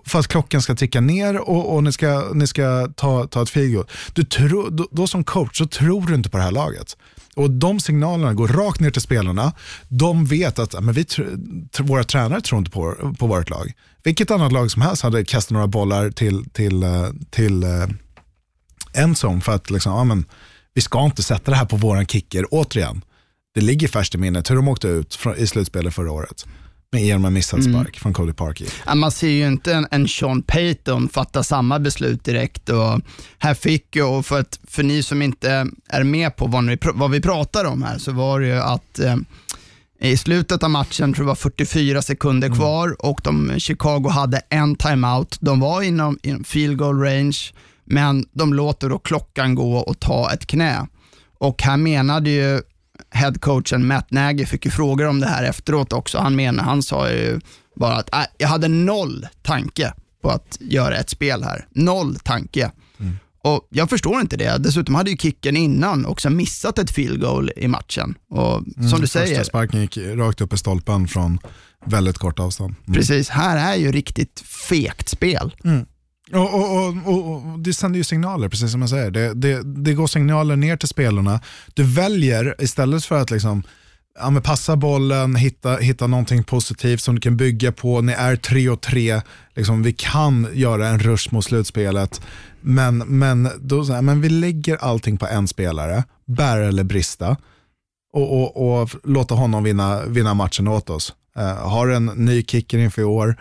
[0.04, 3.54] För att klockan ska ticka ner och, och ni ska, ni ska ta, ta ett
[3.54, 3.86] goal.
[4.12, 6.96] Du tror, då, då som coach så tror du inte på det här laget.
[7.36, 9.52] Och de signalerna går rakt ner till spelarna.
[9.88, 11.06] De vet att men vi,
[11.80, 13.72] våra tränare tror inte på, på vårt lag.
[14.02, 17.86] Vilket annat lag som helst hade kastat några bollar till, till, eh, till eh,
[18.92, 20.24] endzone för att liksom, ja, men,
[20.74, 23.04] vi ska inte sätta det här på våran kicker återigen.
[23.60, 26.46] Det ligger färskt i minnet hur de åkte ut från, i slutspelet förra året.
[26.92, 28.66] Med genom en missad spark från Cody Parkey.
[28.86, 32.68] Ja, Man ser ju inte en, en Sean Payton fatta samma beslut direkt.
[32.68, 33.00] Och
[33.38, 36.78] här fick ju, och för, att, för ni som inte är med på vad, ni,
[36.94, 39.16] vad vi pratar om här, så var det ju att eh,
[40.00, 44.76] i slutet av matchen, tror jag var 44 sekunder kvar och de, Chicago hade en
[44.76, 45.38] timeout.
[45.40, 47.38] De var inom, inom field goal range,
[47.84, 50.86] men de låter då klockan gå och ta ett knä.
[51.38, 52.60] Och här menade ju
[53.10, 56.18] headcoachen Matt Nagy, fick ju frågor om det här efteråt också.
[56.18, 57.40] Han menar, han sa ju
[57.76, 59.92] bara att äh, jag hade noll tanke
[60.22, 61.66] på att göra ett spel här.
[61.70, 62.70] Noll tanke.
[63.42, 64.58] Och Jag förstår inte det.
[64.58, 68.14] Dessutom hade ju kicken innan också missat ett field goal i matchen.
[68.30, 71.38] Och som du säger, Första sparken gick rakt upp i stolpen från
[71.86, 72.74] väldigt kort avstånd.
[72.86, 72.94] Mm.
[72.94, 75.54] precis, här är ju riktigt fegt spel.
[76.32, 79.10] Och, och, och, och, det sänder ju signaler, precis som jag säger.
[79.10, 81.40] Det, det, det går signaler ner till spelarna.
[81.74, 83.62] Du väljer istället för att liksom,
[84.18, 88.00] ja, men passa bollen, hitta, hitta någonting positivt som du kan bygga på.
[88.00, 89.20] Ni är 3 och 3,
[89.54, 92.20] liksom, vi kan göra en rush mot slutspelet.
[92.60, 97.36] Men, men, då, så här, men vi lägger allting på en spelare, bära eller brista.
[98.12, 101.14] Och, och, och låta honom vinna, vinna matchen åt oss.
[101.38, 103.36] Uh, har en ny kicker inför i år,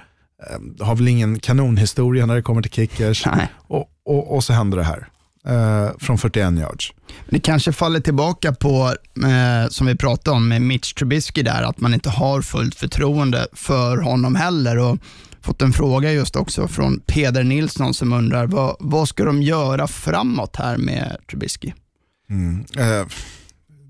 [0.80, 3.28] har väl ingen kanonhistoria när det kommer till kickers.
[3.56, 5.08] Och, och, och så händer det här.
[5.48, 6.94] Eh, från 41 yards.
[7.30, 11.80] Det kanske faller tillbaka på, eh, som vi pratade om med Mitch Trubisky där, att
[11.80, 14.78] man inte har fullt förtroende för honom heller.
[14.78, 14.98] Och
[15.42, 19.88] fått en fråga just också från Peder Nilsson som undrar, vad, vad ska de göra
[19.88, 21.74] framåt här med Trubisky?
[22.78, 23.08] Eh,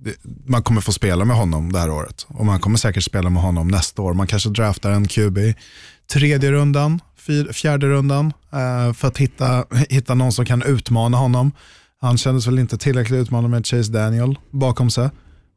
[0.01, 2.25] det, man kommer få spela med honom det här året.
[2.27, 4.13] Och man kommer säkert spela med honom nästa år.
[4.13, 5.37] Man kanske draftar en QB
[6.13, 6.99] tredje rundan,
[7.53, 8.33] fjärde rundan.
[8.53, 11.51] Eh, för att hitta, hitta någon som kan utmana honom.
[12.01, 15.09] Han kändes väl inte tillräckligt utmanande med Chase Daniel bakom sig.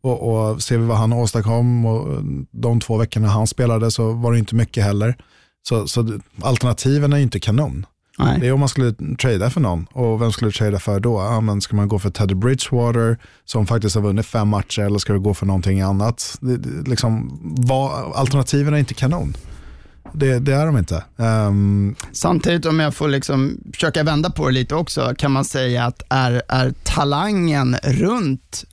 [0.02, 4.32] Och, och ser vi vad han åstadkom och de två veckorna han spelade så var
[4.32, 5.16] det inte mycket heller.
[5.68, 7.86] Så, så alternativen är inte kanon.
[8.18, 8.40] Nej.
[8.40, 9.86] Det är om man skulle trada för någon.
[9.92, 11.20] Och vem skulle du trada för då?
[11.20, 14.98] Ja, men ska man gå för Teddy Bridgewater som faktiskt har vunnit fem matcher eller
[14.98, 16.38] ska du gå för någonting annat?
[16.40, 19.34] Det, det, liksom, vad, alternativen är inte kanon.
[20.12, 21.04] Det, det är de inte.
[21.18, 25.84] Ehm, Samtidigt om jag får liksom försöka vända på det lite också, kan man säga
[25.84, 28.64] att är, är talangen runt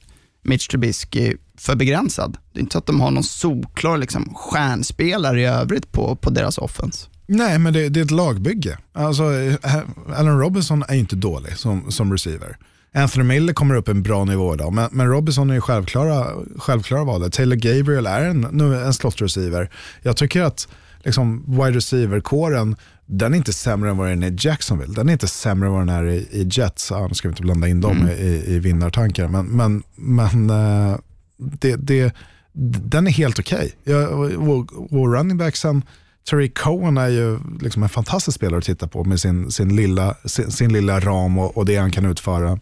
[0.43, 2.37] Mitch Trubisky för begränsad?
[2.53, 6.29] Det är inte så att de har någon solklar liksom, stjärnspelare i övrigt på, på
[6.29, 7.07] deras offense.
[7.27, 8.77] nej, men det, det är ett lagbygge.
[8.93, 9.79] Alltså, eh,
[10.15, 12.57] Allen Robinson är inte dålig som, som receiver.
[12.95, 17.03] Anthony Miller kommer upp en bra nivå idag, men, men Robinson är ju självklara, självklara
[17.03, 17.33] valet.
[17.33, 19.69] Taylor Gabriel är en, nu en slot receiver.
[20.01, 20.67] Jag tycker att
[21.03, 24.93] liksom, wide receiver-kåren, den är inte sämre än vad den är i Jacksonville.
[24.93, 26.91] Den är inte sämre än vad den är i, i Jets.
[26.91, 30.97] Ja, nu ska vi inte blanda in dem i, i vinnartankar, men, men, men eh,
[31.38, 32.15] det, det,
[32.53, 33.71] den är helt okej.
[33.85, 34.35] Okay.
[34.35, 35.83] Vår, vår running back sen,
[36.29, 40.15] Tariq Cohen är ju liksom en fantastisk spelare att titta på med sin, sin, lilla,
[40.25, 42.59] sin, sin lilla ram och, och det han kan utföra.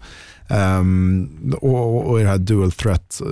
[0.50, 3.28] Um, och, och i det här dual threat eh,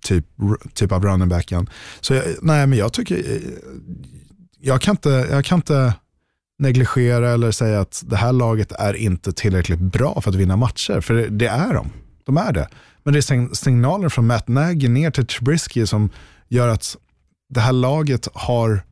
[0.00, 0.26] typ,
[0.74, 1.70] typ av running backen.
[2.00, 3.40] Så jag, nej, men jag tycker, eh,
[4.60, 5.94] jag, kan inte, jag kan inte
[6.58, 11.00] negligera eller säga att det här laget är inte tillräckligt bra för att vinna matcher,
[11.00, 11.90] för det, det är de.
[12.24, 12.68] De är det.
[13.02, 16.10] Men det är signaler från Matt Nagy ner till Trubisky som
[16.48, 16.96] gör att
[17.48, 18.82] det här laget har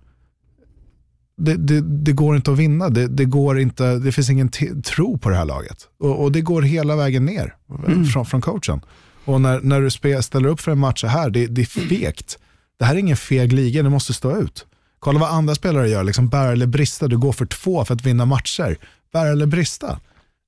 [1.36, 2.88] det, det, det, går inte att vinna.
[2.88, 4.50] Det, det, går inte, det finns ingen
[4.84, 5.88] tro på det här laget.
[6.00, 7.54] Och, och det går hela vägen ner
[7.86, 8.04] mm.
[8.04, 8.80] från, från coachen.
[9.24, 11.88] Och när, när du spe, ställer upp för en match så här, det, det är
[11.88, 12.38] fegt.
[12.78, 14.66] Det här är ingen feg liga, det måste stå ut.
[14.98, 17.08] Kolla vad andra spelare gör, liksom bära eller brista.
[17.08, 18.78] Du går för två för att vinna matcher.
[19.12, 20.00] Bära eller brista.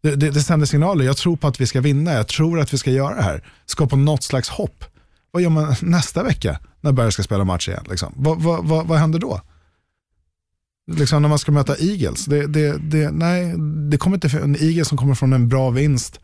[0.03, 2.75] Det, det, det sänder signaler, jag tror på att vi ska vinna, jag tror att
[2.75, 3.45] vi ska göra det här.
[3.67, 4.85] Skapa något slags hopp.
[5.31, 7.85] Vad gör man nästa vecka när Berg ska spela match igen?
[7.91, 8.13] Liksom?
[8.17, 9.41] Vad, vad, vad, vad händer då?
[10.97, 12.25] Liksom när man ska möta Eagles.
[12.25, 13.55] Det, det, det, nej,
[13.91, 16.21] det kommer inte, en Eagles som kommer från en bra vinst.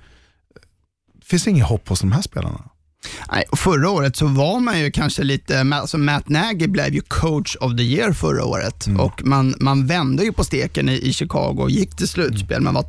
[1.14, 2.70] Det finns inget hopp hos de här spelarna.
[3.32, 7.56] Nej, förra året så var man ju kanske lite, alltså Matt Nagy blev ju coach
[7.56, 9.00] of the year förra året mm.
[9.00, 12.60] och man, man vände ju på steken i, i Chicago och gick till slutspel.
[12.60, 12.86] Man var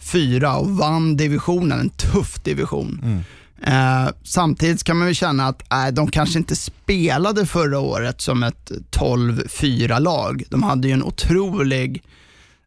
[0.00, 3.00] 12-4 och vann divisionen, en tuff division.
[3.02, 3.22] Mm.
[3.62, 8.42] Eh, samtidigt kan man väl känna att äh, de kanske inte spelade förra året som
[8.42, 10.42] ett 12-4-lag.
[10.48, 12.02] De hade ju en otrolig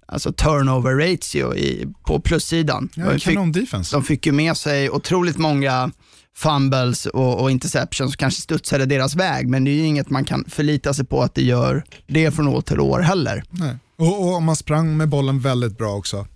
[0.06, 2.89] alltså turnover ratio i, på plussidan.
[2.94, 3.96] Ja, de, fick, defense.
[3.96, 5.91] de fick ju med sig otroligt många
[6.36, 10.26] fumbles och, och interceptions som kanske studsade deras väg, men det är ju inget man
[10.26, 13.44] kan förlita sig på att det gör det från år till år heller.
[13.50, 13.76] Nej.
[13.98, 16.28] Och, och man sprang med bollen väldigt bra också.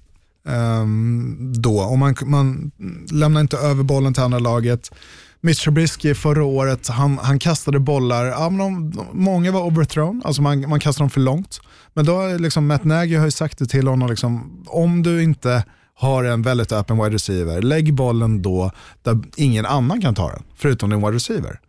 [0.47, 1.79] Um, då.
[1.79, 2.71] Och man, man
[3.11, 4.91] lämnar inte över bollen till andra laget.
[5.41, 10.41] Mitch Trubisky förra året, han, han kastade bollar, ja, men de, många var overthrown, alltså
[10.41, 11.59] man, man kastade dem för långt.
[11.93, 15.63] Men då liksom, Matt Nagy har ju sagt det till honom, liksom, om du inte
[15.95, 18.71] har en väldigt öppen wide receiver, lägg bollen då
[19.03, 21.59] där ingen annan kan ta den, förutom din wide receiver.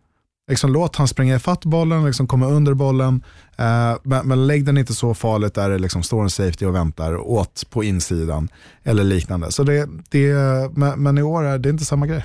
[0.49, 3.23] Liksom, låt han springa ifatt bollen, liksom, komma under bollen,
[3.57, 6.75] eh, men, men, lägg den inte så farligt där det liksom står en safety och
[6.75, 8.49] väntar åt på insidan
[8.83, 9.51] eller liknande.
[9.51, 10.33] Så det, det,
[10.73, 12.23] men, men i år är det inte samma grej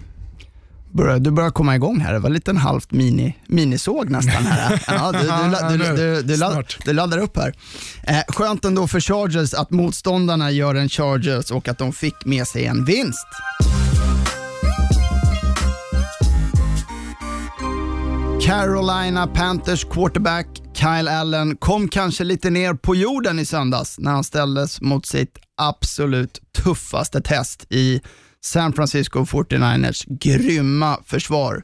[0.93, 2.13] börjar, du börjar komma igång här.
[2.13, 4.83] Det var en halvt mini, minisåg nästan här.
[4.87, 5.85] Ja, du, du,
[6.23, 7.55] du, du, du laddar upp här.
[8.03, 12.47] Eh, skönt ändå för Chargers att motståndarna gör en Chargers och att de fick med
[12.47, 13.27] sig en vinst.
[18.47, 24.25] Carolina Panthers quarterback Kyle Allen kom kanske lite ner på jorden i söndags när han
[24.25, 28.01] ställdes mot sitt absolut tuffaste test i
[28.45, 31.63] San Francisco 49ers grymma försvar.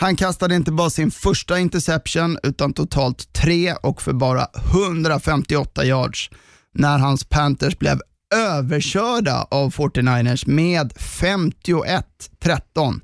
[0.00, 6.30] Han kastade inte bara sin första interception utan totalt tre och för bara 158 yards
[6.74, 8.00] när hans Panthers blev
[8.34, 13.00] överkörda av 49ers med 51-13.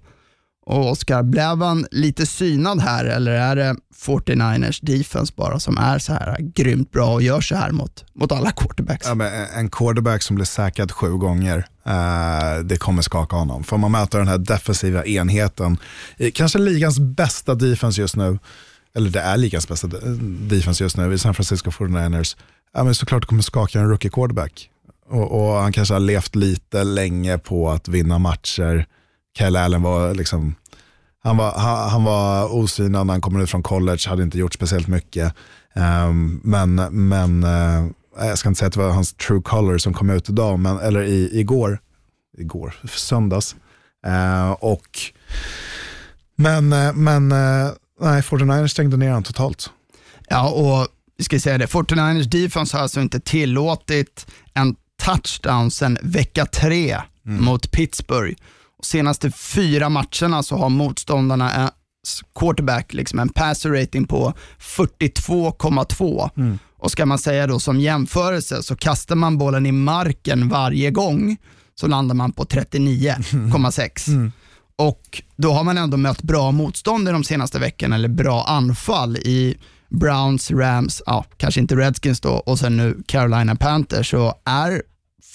[0.66, 5.98] Och Oskar, blev han lite synad här eller är det 49ers defense bara som är
[5.98, 9.06] så här grymt bra och gör så här mot, mot alla quarterbacks?
[9.06, 9.24] Ja,
[9.56, 13.64] en quarterback som blir säkrad sju gånger, eh, det kommer skaka honom.
[13.64, 15.76] Får man möta den här defensiva enheten,
[16.34, 18.38] kanske ligans bästa defense just nu,
[18.94, 19.88] eller det är ligans bästa
[20.48, 22.36] defense just nu i San Francisco 49ers,
[22.74, 24.70] ja, men såklart det kommer skaka en rookie quarterback.
[25.08, 28.86] Och, och han kanske har levt lite länge på att vinna matcher
[29.38, 30.54] Kyle Allen var liksom,
[31.22, 34.54] han var, han, han var osynad när han kom ut från college, hade inte gjort
[34.54, 35.34] speciellt mycket.
[35.74, 36.74] Um, men
[37.08, 40.28] men uh, jag ska inte säga att det var hans true color som kom ut
[40.28, 41.78] idag, men, eller i, igår,
[42.38, 43.56] igår, söndags.
[44.06, 44.88] Uh, och,
[46.36, 47.70] men uh, men uh,
[48.00, 49.70] nej, 49ers stängde ner honom totalt.
[50.28, 55.98] Ja, och vi ska säga det, 49ers defense har alltså inte tillåtit en touchdown sedan
[56.02, 57.44] vecka tre mm.
[57.44, 58.36] mot Pittsburgh
[58.84, 61.70] senaste fyra matcherna så har motståndarna
[62.38, 66.30] quarterback, liksom en passer rating på 42,2.
[66.36, 66.58] Mm.
[66.78, 71.36] Och ska man säga då som jämförelse så kastar man bollen i marken varje gång
[71.74, 74.08] så landar man på 39,6.
[74.08, 74.32] Mm.
[74.76, 79.16] Och då har man ändå mött bra motstånd i de senaste veckorna, eller bra anfall
[79.16, 79.56] i
[79.88, 84.82] Browns, Rams, ja, kanske inte Redskins då, och sen nu Carolina Panthers, så är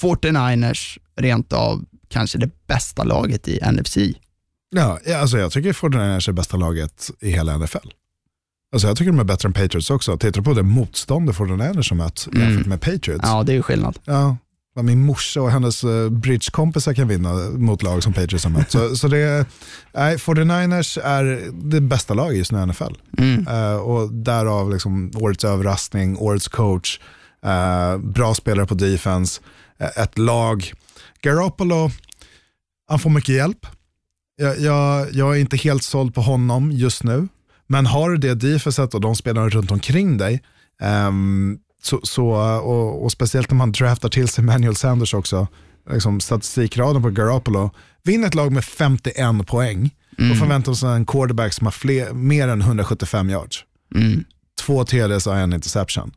[0.01, 3.97] 49ers rent av kanske det bästa laget i NFC.
[4.69, 7.77] Ja, alltså jag tycker 49ers är bästa laget i hela NFL.
[8.73, 10.17] Alltså jag tycker de är bättre än Patriots också.
[10.17, 12.49] Tittar på det motståndet 49ers som mött mm.
[12.49, 13.23] jämfört med Patriots.
[13.23, 13.99] Ja, det är ju skillnad.
[14.05, 14.37] Ja,
[14.83, 18.71] min morsa och hennes uh, bridgekompisar kan vinna mot lag som Patriots har mött.
[18.71, 19.45] så, så det,
[19.93, 22.93] nej, 49ers är det bästa laget just nu i NFL.
[23.17, 23.47] Mm.
[23.47, 26.99] Uh, och därav liksom årets överraskning, årets coach,
[27.45, 29.41] uh, bra spelare på defense,
[29.95, 30.73] ett lag
[31.21, 31.91] Garoppolo,
[32.87, 33.65] han får mycket hjälp.
[34.37, 37.27] Jag, jag, jag, är inte helt såld på honom just nu.
[37.67, 40.41] Men har du det defenset och de spelarna runt omkring dig,
[40.81, 42.25] Ehm, så, så,
[42.59, 45.47] och, och speciellt när man draftar till sig Manuel Sanders också,
[45.91, 47.71] liksom statistikraden på Garoppolo,
[48.03, 49.95] vinner ett lag med 51 poäng
[50.31, 53.65] och förväntar sig en quarterback som har fler, mer än 175 yards.
[54.61, 56.11] Två TDs och en interception.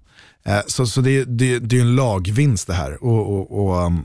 [0.44, 4.04] Eh, så så det, det, det är en lagvinst det här och, och, och um,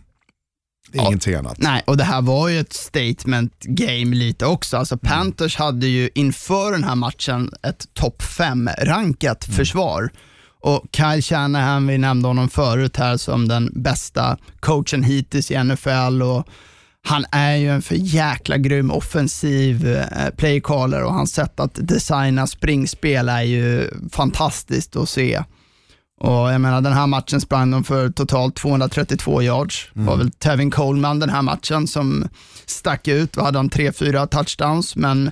[0.93, 1.57] ingenting annat.
[1.57, 4.77] Nej, och det här var ju ett statement game lite också.
[4.77, 10.09] Alltså Panthers hade ju inför den här matchen ett topp 5-rankat försvar.
[10.61, 16.21] Och Kyle Shanahan, vi nämnde honom förut här som den bästa coachen hittills i NFL.
[16.21, 16.47] Och
[17.07, 22.47] han är ju en för jäkla grym offensiv eh, playcaller och hans sätt att designa
[22.47, 25.43] springspel är ju fantastiskt att se.
[26.19, 29.89] Och jag menar den här matchen sprang de för totalt 232 yards.
[29.93, 32.27] Det var väl Tevin Coleman den här matchen som
[32.65, 33.33] stack ut.
[33.33, 35.31] Då hade han 3-4 touchdowns, men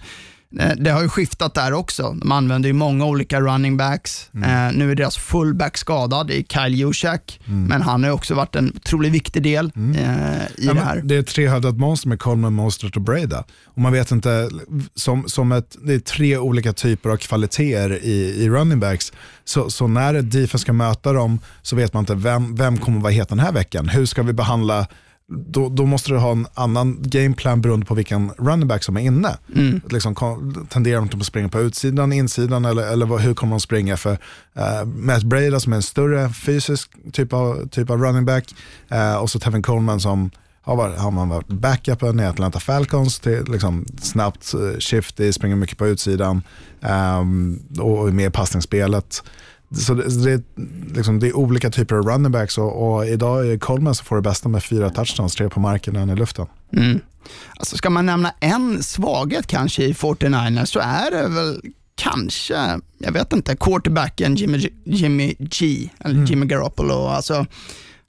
[0.78, 2.16] det har ju skiftat där också.
[2.22, 4.30] De använder ju många olika running backs.
[4.34, 8.74] Eh, nu är deras fullback skadad i Kyle Juszak, men han har också varit en
[8.76, 11.02] otroligt viktig del eh, i Ja, det här.
[11.04, 13.44] det är ett trehövdat monster med Coleman, Mostert och Breda.
[13.66, 14.50] Och man vet inte,
[14.96, 19.14] som, som ett, det är tre olika typer av kvaliteter i, i running backs.
[19.46, 23.14] Så, så när defense ska möta dem så vet man inte vem, vem kommer vara
[23.14, 23.90] het den här veckan.
[23.90, 24.88] Hur ska vi behandla
[25.28, 29.02] då, då måste du ha en annan gameplan beroende på vilken running back som är
[29.02, 29.38] inne.
[29.90, 33.60] Liksom, kom- tenderar de att springa på utsidan, insidan eller, eller vad, hur kommer de
[33.60, 33.98] springa?
[33.98, 38.56] För uh, Matt Breda som är en större fysisk typ av, typ av running back
[38.90, 43.20] eh, och så Tevin Coleman som har, varit, har man varit backupen i Atlanta Falcons
[43.20, 46.44] till liksom, snabbt uh, shifty, springer mycket på utsidan
[46.82, 49.24] ehm, och är med i passningsspelet.
[49.78, 50.42] Så det, så det, är,
[50.96, 54.16] liksom, det är olika typer av running backs och, och idag är Coleman som får
[54.16, 56.46] det bästa med fyra touchdowns, tre på marken och en i luften.
[57.58, 61.62] Alltså ska man nämna en svaghet kanske i 49ers så är det väl
[61.96, 66.26] kanske, jag vet inte, quarterbacken Jimmy, Jimmy G, eller Mm.
[66.26, 67.08] Jimmy Garoppolo.
[67.08, 67.46] Alltså,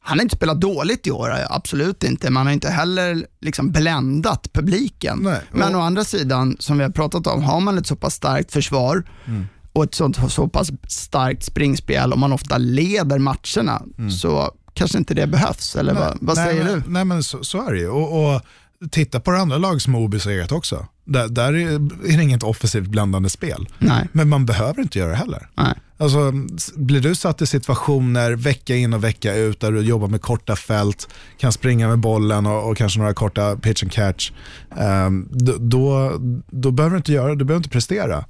[0.00, 2.30] han har inte spelat dåligt i år, absolut inte.
[2.30, 5.18] Man har inte heller liksom bländat publiken.
[5.22, 7.96] Nej, Men och- å andra sidan, som vi har pratat om, har man ett så
[7.96, 9.46] pass starkt försvar Mm.
[9.76, 13.82] Och ett sånt, så pass starkt springspel och man ofta leder matcherna,
[14.20, 15.76] så kanske inte det behövs.
[15.76, 16.44] Eller vad, vad Mm.
[16.44, 16.90] nej, säger men, du?
[16.92, 17.88] Nej men så, så är det ju.
[17.88, 18.42] Och, och
[18.90, 20.86] titta på det andra lag som är obesegrat också.
[21.04, 23.68] Där, där är, det inget offensivt blandande spel.
[23.78, 24.08] Nej.
[24.12, 25.48] Men man behöver inte göra det heller.
[25.54, 25.74] Nej.
[25.98, 26.32] Alltså,
[26.76, 30.56] blir du satt i situationer vecka in och vecka ut där du jobbar med korta
[30.56, 31.08] fält,
[31.38, 34.30] kan springa med bollen och, och kanske några korta pitch and catch,
[34.76, 36.12] ehm, då, då,
[36.50, 38.24] då behöver du inte göra du behöver inte prestera.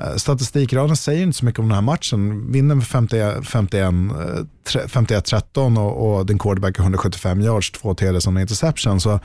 [0.00, 2.52] Uh, statistikraden säger inte så mycket om den här matchen.
[2.52, 8.26] Vinner med 50 51, eh, 51-13 och, och din quarterback har 175 yards, två TDs
[8.26, 9.00] och en interception.
[9.00, 9.20] Så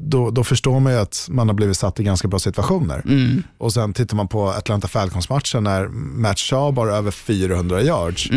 [0.00, 3.02] då, då förstår man ju att man har blivit satt i ganska bra situationer.
[3.58, 8.30] Och sen tittar man på Atlanta Falcons-matchen när Matt Shaw bara över 400 yards.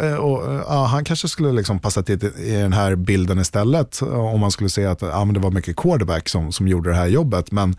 [0.00, 4.02] Eh, Och, eh, ja, han kanske skulle liksom passa till i den här bilden istället
[4.02, 6.90] eh, om man skulle se att ja, men det var mycket quarterback som, som gjorde
[6.90, 7.52] det här jobbet.
[7.52, 7.76] Men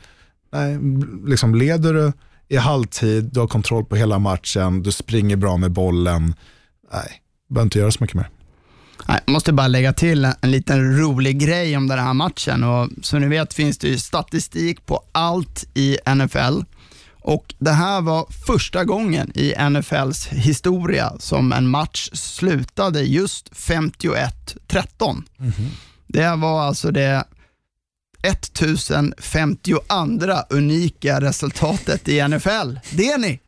[0.53, 0.79] nej,
[1.25, 2.11] liksom leder du
[2.53, 6.35] i halvtid, du har kontroll på hela matchen, du springer bra med bollen.
[6.93, 8.29] Nej, behöver inte göra så mycket mer.
[9.07, 12.63] Nej, Jag måste bara lägga till en, en liten rolig grej om den här matchen.
[12.63, 16.61] Och som ni vet finns det ju statistik på allt i NFL.
[17.21, 25.23] Och Det här var första gången i NFLs historia som en match slutade just 51-13.
[26.07, 27.23] Det var alltså det
[28.23, 29.77] 1052
[30.49, 32.79] unika resultatet i NFL.
[32.91, 33.39] Det är ni!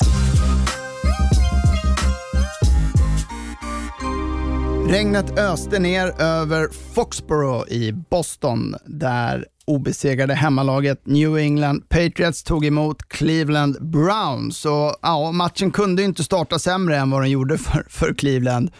[4.90, 13.10] Regnet öste ner över Foxborough i Boston där obesegrade hemmalaget New England Patriots tog emot
[13.10, 14.66] Cleveland Browns.
[14.66, 18.72] Och, ja, matchen kunde inte starta sämre än vad den gjorde för, för Cleveland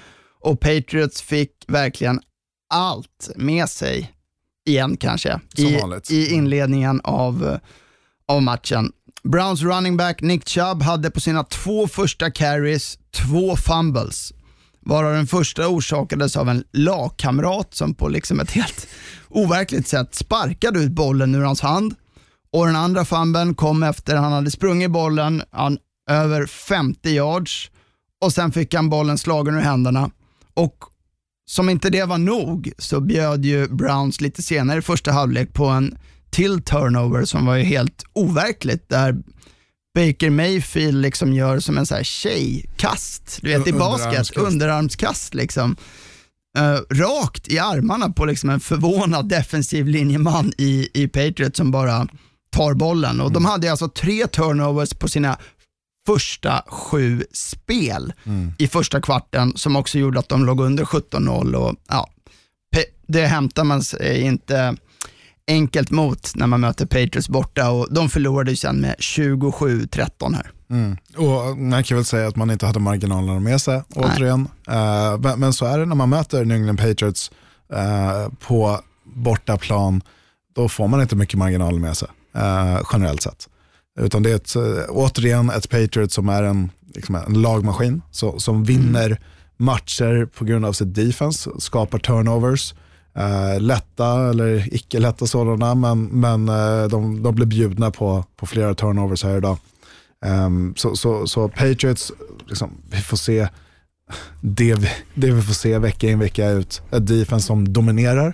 [0.42, 2.20] och Patriots fick verkligen
[2.74, 4.15] allt med sig
[4.66, 7.60] igen kanske i, i inledningen av,
[8.28, 8.92] av matchen.
[9.24, 14.34] Browns running back Nick Chubb hade på sina två första carries två fumbles
[14.86, 18.88] varav den första orsakades av en lagkamrat som på liksom ett helt
[19.30, 21.96] overkligt sätt sparkade ut bollen ur hans hand.
[22.52, 25.78] Och den andra fumben kom efter han hade sprungit bollen han,
[26.10, 27.72] över 50 yards
[28.22, 30.12] och sen fick han bollen slagen ur händerna.
[30.54, 30.76] Och
[31.46, 35.66] som inte det var nog så bjöd ju Browns lite senare i första halvlek på
[35.66, 35.98] en
[36.30, 39.16] till turnover som var ju helt overkligt där
[39.96, 45.34] Baker Mayfield liksom gör som en så här tjejkast, du vet i basket, Underarmskast.
[45.34, 45.76] liksom.
[46.58, 52.08] Eh, rakt i armarna på liksom en förvånad defensiv linjeman i, i Patriots som bara
[52.52, 53.22] tar bollen.
[53.22, 55.38] Och De hade alltså tre turnovers på sina
[56.06, 58.14] första sju spel
[58.58, 61.54] i första kvarten som också gjorde att de låg under 17-0.
[61.54, 62.10] Och, ja,
[63.08, 64.76] det hämtar man sig inte
[65.48, 70.52] enkelt mot när man möter Patriots borta och de förlorade ju sen med 27-13 här.
[71.18, 74.48] Och man kan väl säga att man inte hade marginalerna med sig, återigen.
[74.68, 77.32] Eh, men, men så är det när man möter New England Patriots
[77.74, 80.02] eh, på bortaplan.
[80.56, 83.50] Då får man inte mycket marginaler med sig, eh, generellt sett.
[84.00, 88.40] Utan det är ett, eh, återigen ett Patriots som är en, liksom en lagmaskin, så,
[88.40, 89.20] som vinner
[89.58, 92.74] matcher på grund av sitt defense, skapar turnovers.
[93.18, 98.46] Eh, lätta eller icke lätta sådana, men, men eh, de, de blir bjudna på, på
[98.46, 99.58] flera turnovers här idag.
[100.26, 102.12] Ehm, så, så, så Patriots,
[102.48, 103.48] liksom, vi får se
[104.42, 106.82] det vi, det vi får se vecka in vecka ut.
[106.92, 108.34] Ett defense som dominerar.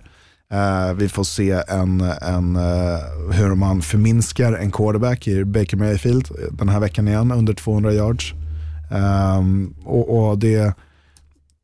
[0.51, 6.29] Eh, vi får se en, en, eh, hur man förminskar en quarterback i Baker Mayfield
[6.51, 8.33] den här veckan igen under 200 yards.
[8.91, 10.75] Ehm, och, och det,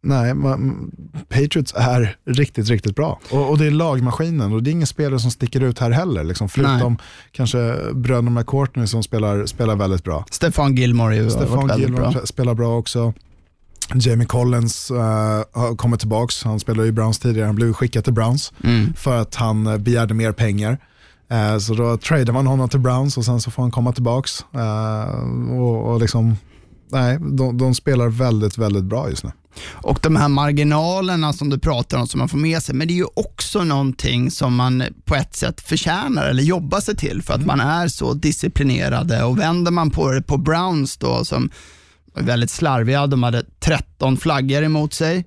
[0.03, 0.91] nej, man,
[1.29, 3.19] Patriots är riktigt, riktigt bra.
[3.31, 6.23] Och, och det är lagmaskinen och det är ingen spelare som sticker ut här heller.
[6.23, 6.97] Liksom, förutom
[7.31, 10.25] kanske bröderna McCourtney som spelar, spelar väldigt bra.
[10.31, 12.05] Stefan Gilmore ju Stefan väldigt bra.
[12.07, 13.13] Gilmore spelar bra också.
[13.95, 14.97] Jamie Collins uh,
[15.53, 16.33] har kommit tillbaka.
[16.43, 17.45] Han spelade i Browns tidigare.
[17.45, 18.93] Han blev skickad till Browns Mm.
[18.93, 20.77] för att han eh, begärde mer pengar.
[21.31, 24.29] Eh, så då tradade man honom till Browns och sen så får han komma tillbaka.
[25.59, 26.35] och, och liksom,
[26.91, 29.31] nej, de, de spelar väldigt, väldigt bra just nu.
[29.73, 32.93] Och de här marginalerna som du pratar om som man får med sig, men det
[32.93, 37.33] är ju också någonting som man på ett sätt förtjänar eller jobbar sig till för
[37.33, 41.49] att man är så disciplinerade och vänder man på det på Browns då som
[42.17, 45.25] var väldigt slarviga, de hade 13 flaggor emot sig.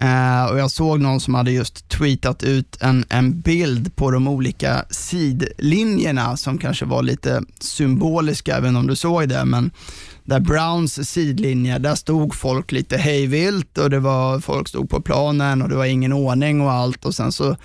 [0.00, 4.28] Eh, och jag såg någon som hade just tweetat ut en, en bild på de
[4.28, 9.70] olika sidlinjerna som kanske var lite symboliska, även om du såg det, men
[10.24, 15.62] där Browns sidlinje, där stod folk lite hejvilt och det var folk stod på planen
[15.62, 17.04] och det var ingen ordning och allt.
[17.04, 17.56] Och sen så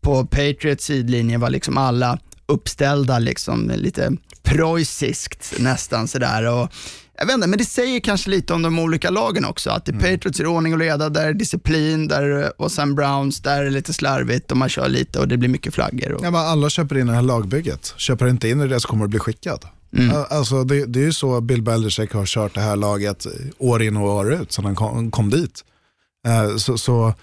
[0.00, 4.12] på Patriots sidlinje var liksom alla uppställda liksom lite
[4.42, 6.52] preussiskt nästan sådär.
[6.52, 6.72] Och
[7.18, 9.70] jag vet inte, men det säger kanske lite om de olika lagen också.
[9.70, 13.40] Att i Patriots är det ordning och leda, där är disciplin, där, och sen Browns,
[13.40, 16.12] där är det lite slarvigt och man kör lite och det blir mycket flaggor.
[16.12, 17.94] Och, Ja, men alla köper in det här lagbygget.
[17.96, 19.64] Köper inte in i det så kommer det bli skickad.
[19.96, 23.26] Ä- Alltså, det, det är ju så Bill Belichick har kört det här laget
[23.58, 25.64] år in och år ut sedan han kom, kom dit.
[26.28, 27.14] Eh, Så, så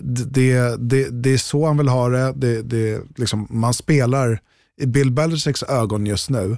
[0.00, 2.32] det, det, det är så han vill ha det.
[2.36, 4.40] det, det liksom, man spelar,
[4.80, 6.56] i Bill Belichicks ögon just nu,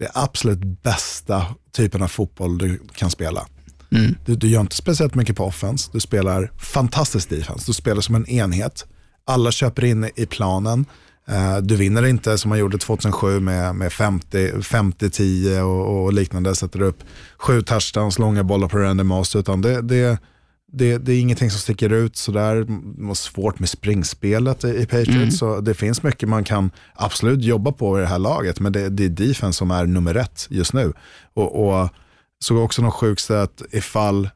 [0.00, 3.46] det absolut bästa typen av fotboll du kan spela.
[4.24, 8.14] Du, du gör inte speciellt mycket på offense, du spelar fantastisk defense, du spelar som
[8.14, 8.86] en enhet.
[9.26, 10.86] Alla köper in i planen.
[11.28, 16.54] Eh, du vinner inte som man gjorde 2007 med, med 50 50-10 och, och liknande,
[16.54, 16.98] sätter upp
[17.38, 20.18] sju touchdowns, långa bollar på Randy Moss, utan det, det,
[20.72, 22.54] det, det är ingenting som sticker ut sådär.
[22.98, 27.42] Det var svårt med springspelet i, i Patriots, så det finns mycket man kan absolut
[27.44, 30.46] jobba på i det här laget, men det, det är defense som är nummer ett
[30.50, 30.92] just nu.
[31.34, 31.88] Och, och
[32.44, 34.30] såg också något sjukt att ifall,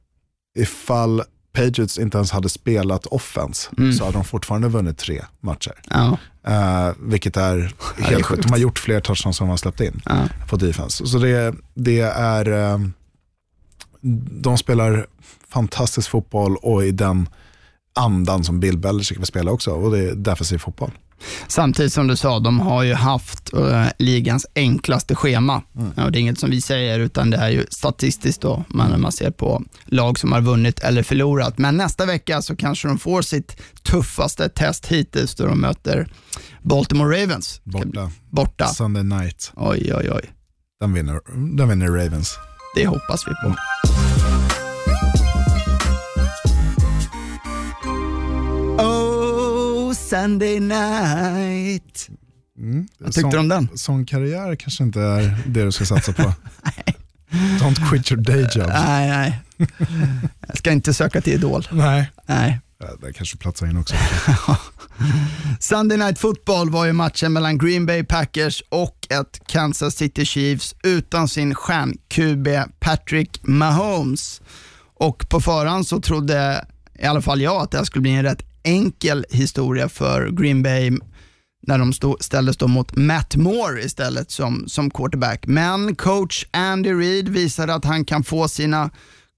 [0.58, 1.22] ifall
[1.52, 5.72] Patriots inte ens hade spelat offense så hade de fortfarande vunnit tre matcher.
[5.90, 6.18] ja.
[6.46, 8.42] Eh, vilket är helt sjukt.
[8.42, 10.28] De har gjort fler touchdowns som de har släppt in Ja.
[10.48, 11.06] på defense.
[11.06, 12.78] Så det, det är, eh,
[14.42, 15.06] de spelar
[15.48, 17.28] fantastisk fotboll och i den
[17.94, 19.70] andan som Bill Belichick vill spela också.
[19.70, 20.90] Och det är defensiv fotboll.
[21.48, 25.62] Samtidigt som du sa, de har ju haft eh, ligans enklaste schema.
[25.96, 28.98] Och det är inget som vi säger, utan det är ju statistiskt då, man, när
[28.98, 31.58] man ser på lag som har vunnit eller förlorat.
[31.58, 36.08] Men nästa vecka så kanske de får sitt tuffaste test hittills då de möter
[36.62, 37.60] Baltimore Ravens.
[37.64, 38.10] Borta.
[38.30, 38.66] Borta.
[38.66, 39.52] Sunday night.
[39.56, 40.30] Oj, oj, oj.
[40.80, 41.20] Den vinner,
[41.56, 42.38] den vinner Ravens.
[42.74, 43.54] Det hoppas vi på.
[48.82, 52.08] Oh, Sunday night.
[52.98, 53.68] Vad tyckte du om den?
[53.74, 56.22] Sån karriär kanske inte är det du ska satsa på.
[57.60, 58.68] Don't quit your day job.
[58.68, 59.40] Nej, nej.
[60.48, 61.68] Jag ska inte söka till Idol.
[61.72, 62.10] Nej.
[62.26, 62.60] Nej.
[62.86, 63.94] Ja, Det kanske platsar in också.
[65.60, 70.74] Sunday Night Football var ju matchen mellan Green Bay Packers och ett Kansas City Chiefs
[70.82, 72.48] utan sin stjärn-QB
[72.80, 74.40] Patrick Mahomes.
[74.94, 76.66] Och på förhand så trodde
[76.98, 80.62] i alla fall jag att det här skulle bli en rätt enkel historia för Green
[80.62, 80.90] Bay
[81.66, 85.46] när de stå, ställdes då mot Matt Moore istället som, som quarterback.
[85.46, 88.90] Men coach Andy Reid visade att han kan få sina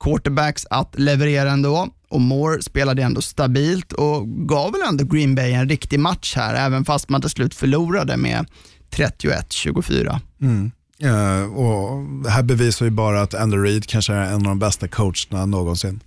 [0.05, 5.53] quarterbacks att leverera ändå och Moore spelade ändå stabilt och gav väl ändå Green Bay
[5.53, 8.47] en riktig match här, även fast man till slut förlorade med
[8.91, 10.21] 31-24.
[10.41, 10.71] Mm.
[10.99, 14.59] Eh, och det här bevisar ju bara att Andy Reid kanske är en av de
[14.59, 16.01] bästa coacherna någonsin.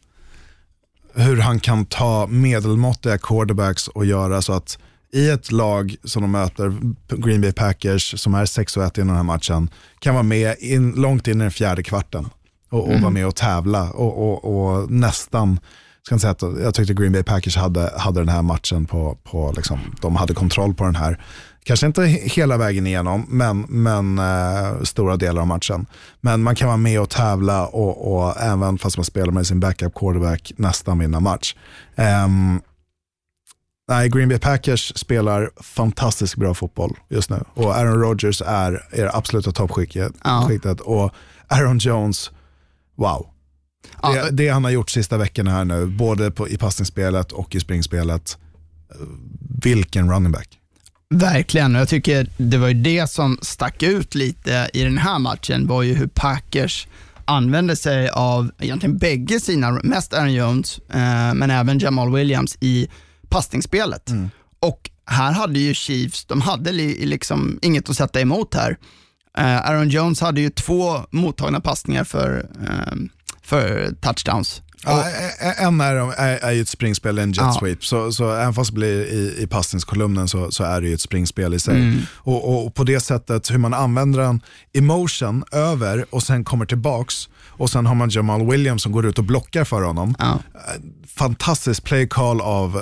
[1.14, 4.78] Hur han kan ta medelmåttiga quarterbacks och göra så att
[5.14, 6.78] i ett lag som de möter,
[7.08, 9.70] Green Bay Packers, som är 6-1 i den här matchen,
[10.00, 12.30] kan vara med in, långt in i den fjärde kvarten
[12.70, 15.60] och, och vara med och tävla och, och, och nästan
[16.10, 19.18] ska inte säga att jag tyckte Green Bay Packers hade, hade den här matchen på,
[19.24, 21.20] på liksom, de hade kontroll på den här.
[21.64, 25.86] Kanske inte hela vägen igenom, men, men eh, stora delar av matchen.
[26.22, 29.60] Men man kan vara med och tävla och, och även fast man spelar med sin
[29.60, 31.56] backup quarterback nästan vinna match.
[31.96, 32.62] Ehm,
[33.88, 39.12] nej, Green Bay Packers spelar fantastiskt bra fotboll just nu och Aaron Rodgers är, det
[39.14, 40.14] absoluta toppskiktet.
[40.24, 40.50] Ja.
[40.84, 41.12] Och
[41.48, 42.32] Aaron Jones,
[43.00, 43.28] wow.
[44.02, 47.60] Det, det han har gjort sista veckorna här nu, både på, i passningsspelet och i
[47.60, 48.38] springspelet.
[48.92, 49.08] eh,
[49.64, 50.50] Vilken running back.
[51.10, 55.20] Verkligen, och jag tycker det var ju det som stack ut lite i den här
[55.20, 56.88] matchen, var ju hur Packers
[57.26, 62.88] använde sig av egentligen bägge sina, mest Aaron Jones, eh, men även Jamal Williams i
[63.30, 64.10] passningsspelet.
[64.60, 68.78] Och här hade ju Chiefs, de hade li, liksom inget att sätta emot här.
[69.40, 72.94] Eh, Aaron Jones hade ju två mottagna passningar för, eh,
[73.44, 74.62] för touchdowns.
[74.86, 75.04] Ja,
[75.58, 77.58] en är, är, är ju ett springspel, en jet Ja.
[77.60, 77.86] sweep.
[77.86, 81.02] Så, så även fast det blir i, i passningskolumnen så, så är det ju ett
[81.02, 81.98] springspel i sig.
[82.16, 84.42] Och, och, och på det sättet hur man använder en
[84.74, 89.18] emotion över och sen kommer tillbaks och sen har man Jamal Williams som går ut
[89.18, 90.16] och blockar för honom.
[90.20, 90.40] Ja.
[91.16, 92.82] Fantastisk play call av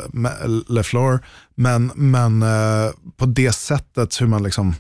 [0.68, 1.20] LeFleur,
[1.55, 4.76] men, men eh, på det sättet hur man liksom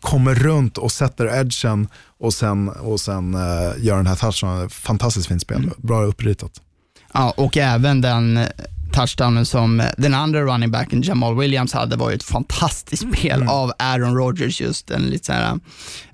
[0.00, 1.88] kommer runt och sätter edgen
[2.20, 4.70] och sen, och sen eh, gör den här touchen.
[4.70, 6.60] Fantastiskt fint spel, bra uppritat.
[7.12, 8.48] Ja, och även den eh,
[8.92, 13.42] touchdownen som eh, den andra running backen Jamal Williams hade var ju ett fantastiskt spel
[13.48, 15.58] av Aaron Rodgers, just en lite så här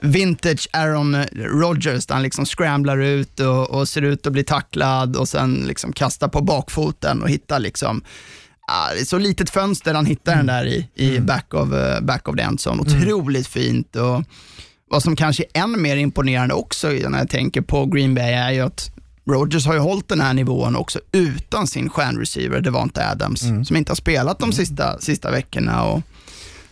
[0.01, 5.17] vintage Aaron Rodgers, där han liksom scramblar ut och, och ser ut att bli tacklad
[5.17, 8.03] och sen liksom kastar på bakfoten och hittar liksom
[9.07, 12.43] så litet fönster han hittar den där i, i back, of, eh, back of the
[12.43, 12.83] end zone.
[12.83, 13.97] Otroligt fint.
[13.97, 14.23] Och
[14.91, 18.51] vad som kanske är än mer imponerande också när jag tänker på Green Bay är
[18.51, 18.91] ju att
[19.31, 23.91] Rodgers har ju hållit den här nivån också utan sin stjärnreceiver Devonta Adams, som inte
[23.91, 25.85] har spelat de sista, sista veckorna.
[25.85, 26.03] Och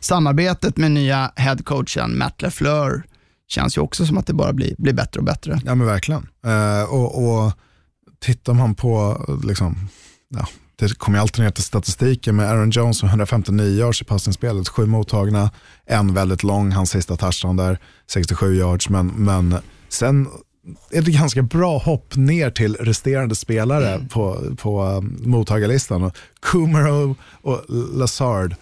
[0.01, 3.03] samarbetet med nya headcoachen Matt LeFleur
[3.49, 5.61] känns ju också som att det bara blir, blir bättre och bättre.
[5.64, 6.28] Ja men verkligen.
[6.46, 7.53] Eh, och, och
[8.20, 9.88] tittar man på, liksom,
[10.28, 10.46] ja,
[10.79, 14.87] det kommer alltid ner till statistiken med Aaron Jones och 159 yards i passningsspelet, sju
[14.87, 15.51] mottagna,
[15.87, 17.79] en väldigt lång, hans sista touchdown där,
[18.11, 19.57] 67 yards, men, men
[19.89, 20.29] sen
[20.91, 26.11] är det ganska bra hopp ner till resterande spelare på, på um, mottagarlistan.
[26.43, 27.64] Kumaro och
[27.95, 28.55] Lazard,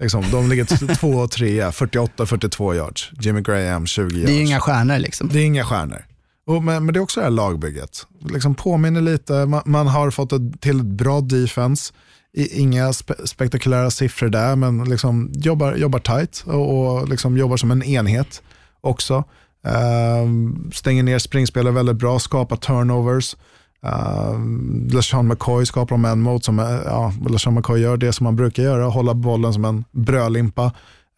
[0.00, 3.10] liksom, de ligger två och trea, 48-42 yards.
[3.20, 4.26] Jimmy Graham 20 yards.
[4.26, 5.28] Det är inga stjärnor liksom.
[5.28, 6.04] Det är inga stjärnor.
[6.46, 8.06] Och, men, men det är också det här lagbygget.
[8.20, 11.92] Liksom påminner lite, man, man har fått ett, till ett bra defense.
[12.32, 17.56] I, inga spe, spektakulära siffror där, men liksom jobbar, jobbar tight och, och liksom jobbar
[17.56, 18.42] som en enhet
[18.80, 19.24] också.
[19.66, 23.36] Uh, stänger ner springspelare väldigt bra, skapar turnovers.
[23.82, 28.12] Ehm, uh, LeSean McCoy skapar de en mot som, eh, ja, LeSean McCoy gör det
[28.12, 30.72] som man brukar göra, hålla bollen som en brödlimpa.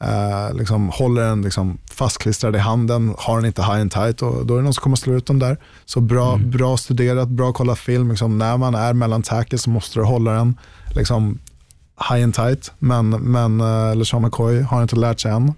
[0.05, 4.47] Eh, liksom håller den liksom fastklistrad i handen, har den inte high and tight och
[4.47, 5.57] då är det någon som kommer att slå ut den där.
[5.84, 8.11] Så bra, bra studerat, bra kolla film.
[8.11, 10.59] Liksom, när man är mellan tackles så måste du hålla den
[10.94, 11.38] liksom,
[12.11, 12.72] high and tight.
[12.78, 15.55] Men, men uh, LeSean McCoy har inte lärt sig än.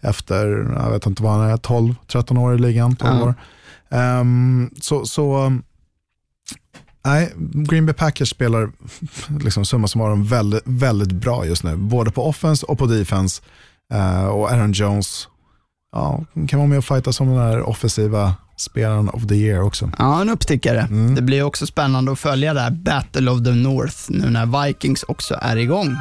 [0.00, 0.46] Efter,
[0.84, 2.96] jag vet inte vad han är, 12-13 år i ligan.
[2.96, 3.22] 12 Ja.
[3.24, 3.34] år.
[3.90, 5.52] Ehm, så, så
[7.04, 8.70] Nej, Green Bay Packers spelar
[9.44, 11.76] liksom summa summarum väldigt, väldigt bra just nu.
[11.76, 13.42] Både på offense och på defense.
[13.90, 15.28] Eh, och Aaron Jones
[15.92, 19.90] ja, kan vara med och fighta som den här offensiva spelaren of the year också.
[19.98, 20.88] Ja, en uppstickare.
[21.16, 25.02] Det blir också spännande att följa det här Battle of the North nu när Vikings
[25.02, 25.96] också är igång.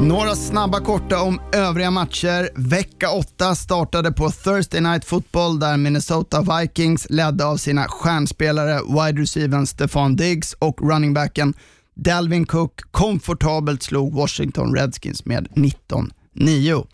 [0.00, 2.50] Några snabba korta om övriga matcher.
[2.54, 9.22] Vecka 8 startade på Thursday Night Football där Minnesota Vikings ledda av sina stjärnspelare wide
[9.22, 11.54] receivern Stefan Diggs och running backen
[11.98, 16.86] Dalvin Cook komfortabelt slog Washington Redskins med 19-9.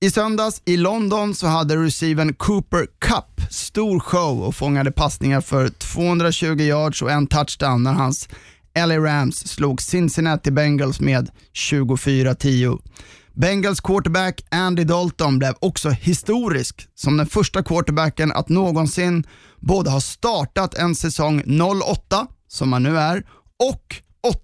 [0.00, 5.68] I söndags i London så hade receiven Cooper Cup stor show och fångade passningar för
[5.68, 8.28] 220 yards och en touchdown när hans
[8.86, 12.78] LA Rams slog Cincinnati Bengals med 24-10.
[13.34, 19.24] Bengals quarterback Andy Dalton blev också historisk som den första quarterbacken att någonsin
[19.60, 21.42] både ha startat en säsong
[21.82, 23.24] 08, som han nu är,
[23.70, 23.96] och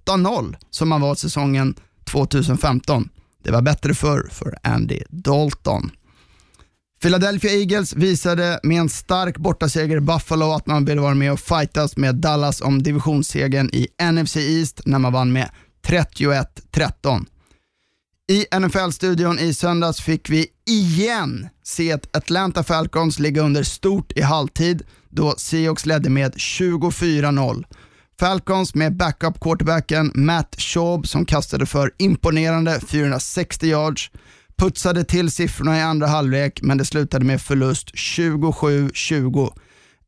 [0.07, 1.75] 8-0 som han var säsongen
[2.11, 3.09] 2015.
[3.45, 5.91] Det var bättre förr för Andy Dalton.
[7.03, 11.41] Philadelphia Eagles visade med en stark bortaseger i Buffalo att man ville vara med och
[11.41, 15.51] fightas med Dallas om divisionssegern i NFC East när man vann med
[15.87, 17.27] 31-13.
[18.31, 24.23] I NFL-studion i söndags fick vi igen se ett Atlanta Falcons ligga under stort i
[24.23, 27.65] halvtid då Seahawks ledde med 24-0.
[28.21, 34.11] Falcons med backup-quarterbacken Matt Schaub som kastade för imponerande 460 yards
[34.57, 39.53] putsade till siffrorna i andra halvlek men det slutade med förlust 27-20.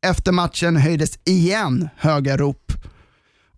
[0.01, 2.71] Efter matchen höjdes igen höga rop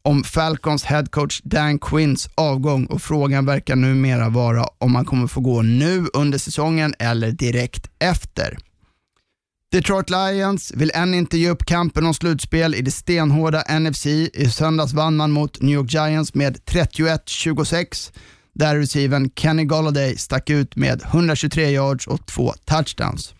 [0.02, 5.42] om Falcons headcoach Dan Quinns avgång och frågan verkar numera vara om han kommer få
[5.42, 8.58] gå nu under säsongen eller direkt efter.
[9.74, 14.06] Detroit Lions vill än inte ge upp kampen om slutspel i det stenhårda NFC.
[14.06, 18.14] I söndags vann man mot New York Giants med 31-26
[18.54, 23.34] där receiven Kenny Galladay stack ut med 123 yards och två touchdowns.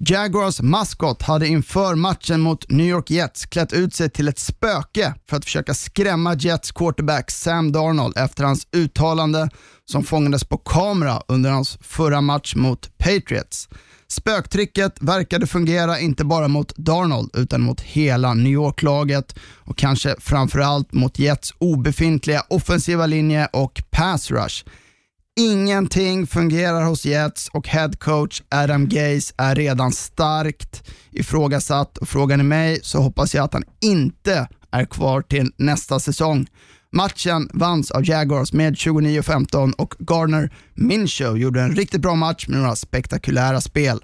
[0.00, 5.14] Jaguars maskot hade inför matchen mot New York Jets klätt ut sig till ett spöke
[5.28, 9.48] för att försöka skrämma Jets quarterback Sam Darnold efter hans uttalande
[9.84, 13.68] som fångades på kamera under hans förra match mot Patriots.
[14.10, 20.92] Spöktricket verkade fungera inte bara mot Darnold utan mot hela New York-laget och kanske framförallt
[20.92, 24.64] mot Jets obefintliga offensiva linje och pass rush.
[25.40, 32.44] Ingenting fungerar hos Jets och headcoach Adam Gaze är redan starkt ifrågasatt och frågan är
[32.44, 36.46] mig så hoppas jag att han inte är kvar till nästa säsong.
[36.92, 42.60] Matchen vanns av Jaguars med 29-15 och Garner Minshew gjorde en riktigt bra match med
[42.60, 44.00] några spektakulära spel.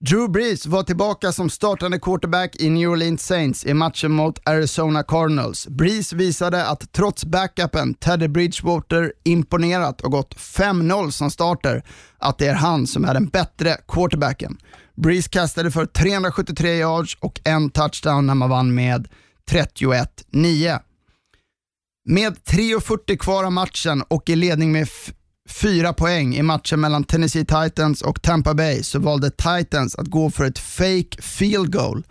[0.00, 5.02] Drew Brees var tillbaka som startande quarterback i New Orleans Saints i matchen mot Arizona
[5.02, 5.68] Cardinals.
[5.68, 11.82] Brees visade att trots backupen Teddy Bridgewater imponerat och gått 5-0 som starter,
[12.18, 14.58] att det är han som är den bättre quarterbacken.
[14.94, 19.08] Brees kastade för 373 yards och en touchdown när man vann med
[19.50, 20.80] 31-9.
[22.08, 24.88] Med 3.40 kvar av matchen och i ledning med
[25.48, 30.30] fyra poäng i matchen mellan Tennessee Titans och Tampa Bay så valde Titans att gå
[30.30, 32.02] för ett fake field goal.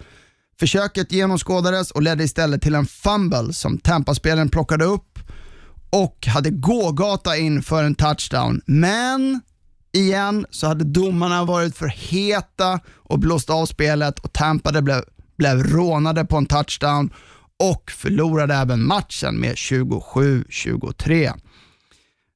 [0.60, 5.20] Försöket genomskådades och ledde istället till en fumble som Tampa-spelaren plockade upp
[5.90, 8.62] och hade gågata in för en touchdown.
[8.66, 9.42] Men
[9.94, 15.04] igen så hade domarna varit för heta och blåst av spelet och Tampa blev,
[15.38, 17.10] blev rånade på en touchdown
[17.60, 21.34] och förlorade även matchen med 27-23.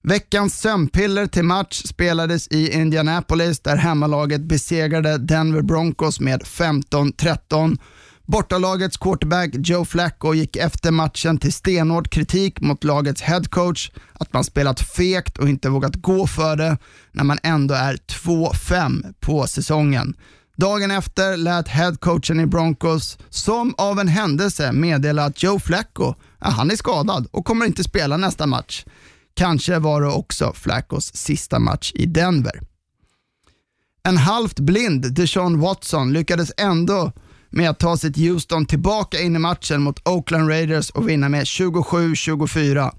[0.03, 7.77] Veckans sömnpiller till match spelades i Indianapolis där hemmalaget besegrade Denver Broncos med 15-13.
[8.25, 14.43] Bortalagets quarterback Joe Flacco gick efter matchen till stenhård kritik mot lagets headcoach att man
[14.43, 16.77] spelat fegt och inte vågat gå för det
[17.11, 20.13] när man ändå är 2-5 på säsongen.
[20.59, 26.71] Dagen efter lät headcoachen i Broncos som av en händelse meddela att Joe Flacco, han
[26.71, 28.85] är skadad och kommer inte spela nästa match.
[29.33, 32.61] Kanske var det också Flaccos sista match i Denver.
[34.03, 37.11] En halvt blind Deshaun Watson lyckades ändå
[37.49, 41.43] med att ta sitt Houston tillbaka in i matchen mot Oakland Raiders och vinna med
[41.43, 42.91] 27-24.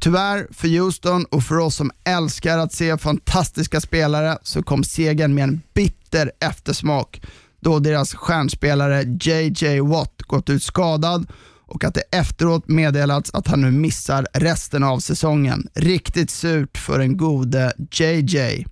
[0.00, 5.34] Tyvärr för Houston och för oss som älskar att se fantastiska spelare så kom segern
[5.34, 7.20] med en bitter eftersmak
[7.60, 11.26] då deras stjärnspelare JJ Watt gått ut skadad
[11.66, 15.68] och att det efteråt meddelats att han nu missar resten av säsongen.
[15.74, 18.66] Riktigt surt för den gode JJ.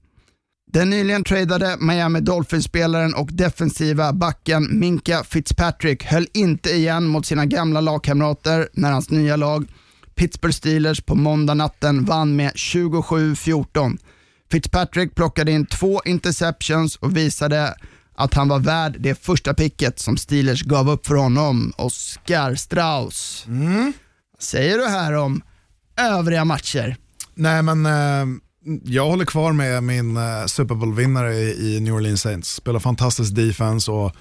[0.74, 7.46] Den nyligen tradade Miami Dolphins-spelaren och defensiva backen Minka Fitzpatrick höll inte igen mot sina
[7.46, 9.66] gamla lagkamrater när hans nya lag
[10.14, 13.98] Pittsburgh Steelers på måndag natten vann med 27-14.
[14.50, 17.74] Fitzpatrick plockade in två interceptions och visade
[18.14, 23.44] att han var värd det första picket som Steelers gav upp för honom, Oscar Strauss.
[23.46, 23.92] Mm.
[24.32, 25.42] Vad säger du här om
[25.96, 26.96] övriga matcher?
[27.34, 28.40] Nej men eh,
[28.84, 32.54] jag håller kvar med min eh, Super Bowl-vinnare i, i New Orleans Saints.
[32.54, 34.12] Spelar fantastisk defense och,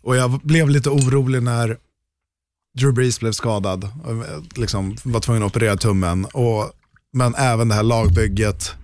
[0.00, 1.76] och jag blev lite orolig när
[2.78, 3.88] Drew Brees blev skadad.
[4.04, 6.24] Och, eh, liksom, var tvungen att operera tummen.
[6.24, 6.70] Och,
[7.12, 8.74] men även det här lagbygget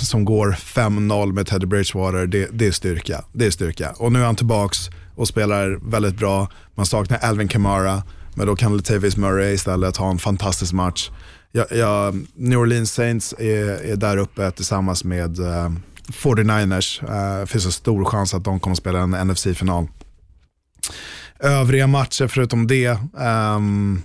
[0.00, 3.24] som går 5-0 med Teddy Bridgewater, det, det, är styrka.
[3.32, 3.92] det är styrka.
[3.92, 4.78] Och nu är han tillbaks
[5.14, 6.48] och spelar väldigt bra.
[6.74, 8.02] Man saknar Alvin Kamara,
[8.34, 11.10] men då kan Latavius Murray istället ha en fantastisk match.
[11.52, 15.70] Jag, jag, New Orleans Saints är, är där uppe tillsammans med uh,
[16.08, 17.06] 49ers.
[17.06, 19.88] Det uh, finns en stor chans att de kommer att spela en NFC-final.
[21.40, 22.98] Övriga matcher förutom det,
[23.56, 24.02] um,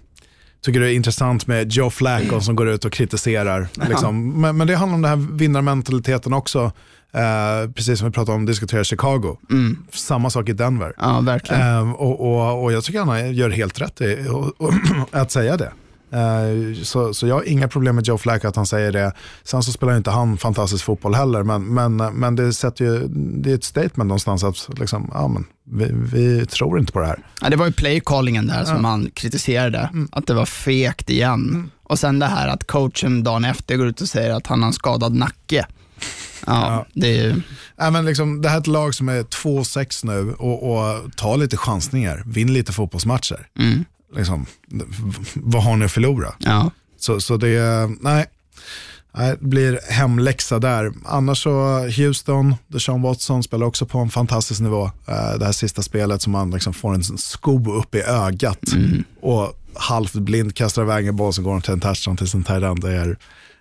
[0.66, 3.68] tycker det är intressant med Joe Flacco som går ut och kritiserar.
[3.90, 4.42] Liksom.
[4.42, 6.72] Men, men det handlar om den här vinnarmentaliteten också.
[7.14, 9.38] Eh, precis som vi pratade om, diskuterar Chicago.
[9.92, 10.94] Samma sak i Denver.
[10.98, 11.62] Ja, verkligen.
[11.62, 14.28] Eh, och, och, och jag tycker han gör helt rätt i
[14.58, 14.74] och,
[15.12, 15.72] att säga det.
[16.12, 19.14] Eh, så, så jag har inga problem med Joe Flacco att han säger det.
[19.44, 23.52] Sen så spelar inte han fantastisk fotboll heller, men, men, men det, sätter ju, det
[23.52, 27.20] är ett statement någonstans att liksom, ja, men, vi, vi tror inte på det här.
[27.42, 31.72] Ja, det var ju playcallingen där som han kritiserade, att det var fegt igen.
[31.84, 34.68] Och sen det här att coachen dagen efter går ut och säger att han har
[34.68, 35.66] en skadad nacke.
[36.46, 37.42] Ja, det är ju...
[37.78, 41.38] Ja, men liksom, det här är ett lag som är 2-6 nu och, och tar
[41.38, 43.48] lite chansningar, vinner lite fotbollsmatcher.
[44.16, 44.46] Liksom,
[45.36, 46.34] vad har ni att förlora?
[46.40, 46.72] Ja.
[47.00, 48.26] Så, så det, nej,
[49.14, 50.92] nej, det blir hemläxa där.
[51.06, 54.86] Annars så Houston, Deshaun Watson spelar också på en fantastisk nivå.
[55.08, 58.60] Eh, Det här sista spelet som man liksom får en sko upp i ögat
[59.22, 62.82] och halvt blind kastar iväg en boll som går till en touchdown till sin tight.
[62.82, 63.18] Det är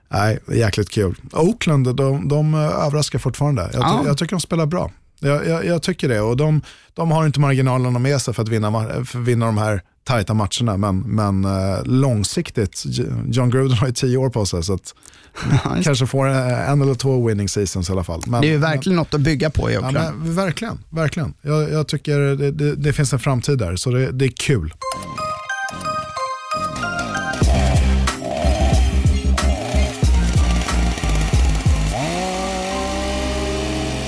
[0.08, 1.14] nej, jäkligt kul.
[1.32, 3.70] Oakland, de, de eh, överraskar fortfarande.
[3.72, 4.02] Jag, Ja.
[4.06, 4.90] jag tycker de spelar bra.
[5.20, 6.60] Jag, jag, jag tycker det och de,
[6.94, 8.72] de har inte marginalerna med sig för att vinna,
[9.04, 10.76] för att vinna de här tajta matcherna.
[10.76, 12.82] Men, men eh, långsiktigt,
[13.26, 14.94] John Gruden har ju tio år på sig så att
[15.84, 18.22] kanske får en eller två winning seasons i alla fall.
[18.26, 20.18] Men, Det är ju verkligen något att bygga på i men, ja, Oakland.
[20.18, 21.34] men, verkligen, verkligen.
[21.42, 24.74] Jag, jag tycker det, det, det finns en framtid där så det, det är kul.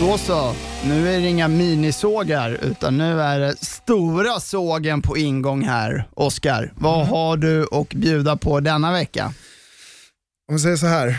[0.01, 0.55] Då så,
[0.87, 6.09] nu är det inga minisågar utan nu är det stora sågen på ingång här.
[6.15, 9.35] Oskar, vad har du att bjuda på denna vecka?
[10.49, 11.19] Om vi säger så här,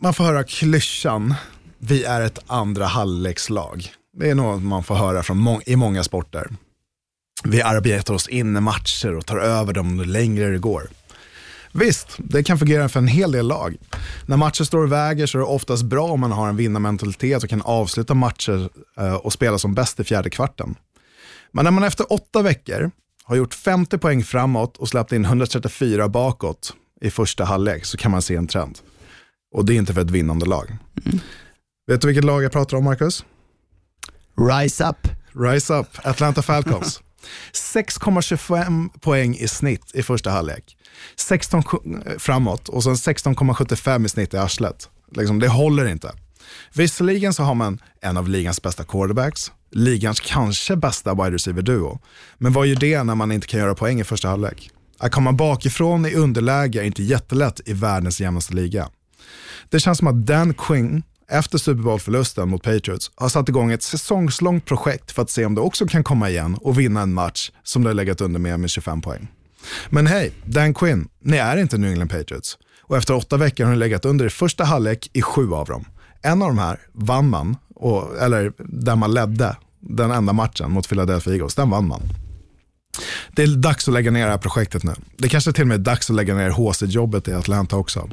[0.00, 1.34] man får höra klyschan,
[1.78, 3.92] vi är ett andra halvlekslag.
[4.18, 6.46] Det är något man får höra från må- i många sporter.
[7.44, 10.88] Vi arbetar oss in i matcher och tar över dem längre det går.
[11.78, 13.76] Visst, det kan fungera för en hel del lag.
[14.26, 17.42] När matcher står och väger så är det oftast bra om man har en vinnarmentalitet
[17.42, 20.74] och kan avsluta matcher eh, och spela som bäst i fjärde kvarten.
[21.52, 22.90] Men när man efter åtta veckor
[23.24, 28.10] har gjort 50 poäng framåt och släppt in 134 bakåt i första halvlek så kan
[28.10, 28.78] man se en trend.
[29.54, 30.76] Och det är inte för ett vinnande lag.
[31.86, 33.24] Vet du vilket lag jag pratar om, Marcus?
[34.50, 35.08] Rise up.
[35.32, 37.02] Rise Up, Atlanta Falcons.
[37.52, 40.76] 6,25 poäng i snitt i första halvlek.
[41.16, 41.62] 16
[42.18, 44.88] framåt och sen 16,75 i snitt i arslet.
[45.12, 46.12] Liksom, det håller inte.
[46.74, 51.98] Visserligen så har man en av ligans bästa quarterbacks, ligans kanske bästa wide receiver-duo.
[52.38, 54.70] Men vad gör det när man inte kan göra poäng i första halvlek?
[54.98, 58.88] Att komma bakifrån i underläge är inte jättelätt i världens jämnaste liga.
[59.68, 63.82] Det känns som att Dan Quinn, efter Super Bowl-förlusten mot Patriots, har satt igång ett
[63.82, 67.50] säsongslångt projekt för att se om det också kan komma igen och vinna en match
[67.62, 69.28] som det har legat under med med 25 poäng.
[69.90, 72.58] Men hej, Dan Quinn, ni är inte New England Patriots.
[72.82, 75.84] Och efter åtta veckor har ni legat under i första halvlek i sju av dem.
[76.22, 80.88] En av de här vann man, och, eller där man ledde den enda matchen mot
[80.88, 82.02] Philadelphia Eagles, den vann man.
[83.32, 84.94] Det är dags att lägga ner det här projektet nu.
[85.16, 88.10] Det kanske till och med är dags att lägga ner HC-jobbet i Atlanta också.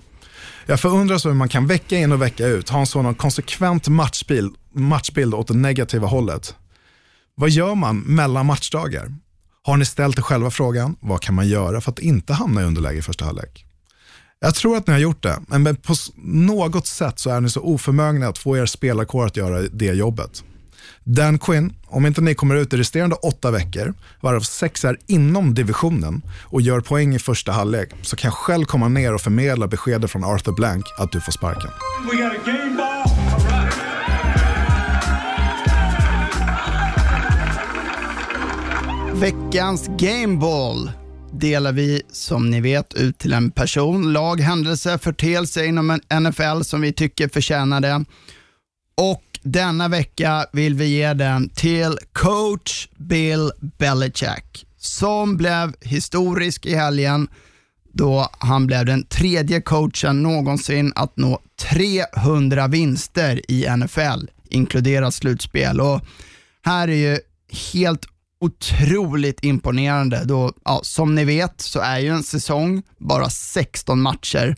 [0.65, 4.55] Jag förundras hur man kan vecka in och vecka ut ha en sådan konsekvent matchbild,
[4.73, 6.55] matchbild åt det negativa hållet.
[7.35, 9.11] Vad gör man mellan matchdagar?
[9.65, 12.65] Har ni ställt er själva frågan, vad kan man göra för att inte hamna i
[12.65, 13.65] underläge i första halvlek?
[14.39, 15.93] Jag tror att ni har gjort det, men på
[16.23, 20.43] något sätt så är ni så oförmögna att få er spelarkår att göra det jobbet.
[21.03, 25.53] Dan Quinn, om inte ni kommer ut i resterande åtta veckor, varav sex är inom
[25.53, 29.67] divisionen och gör poäng i första halvlek, så kan jag själv komma ner och förmedla
[29.67, 31.71] beskedet från Arthur Blank att du får sparken.
[39.19, 40.91] Veckans Gameball
[41.31, 46.61] delar vi som ni vet ut till en person, lag, händelse, förteelse inom en NFL
[46.61, 48.05] som vi tycker förtjänar det.
[48.97, 56.75] Och denna vecka vill vi ge den till coach Bill Belichick som blev historisk i
[56.75, 57.27] helgen
[57.93, 61.39] då han blev den tredje coachen någonsin att nå
[61.71, 65.81] 300 vinster i NFL, inkluderat slutspel.
[65.81, 66.01] Och
[66.65, 67.19] här är ju
[67.73, 68.05] helt
[68.45, 74.55] otroligt imponerande då, ja, som ni vet så är ju en säsong bara 16 matcher.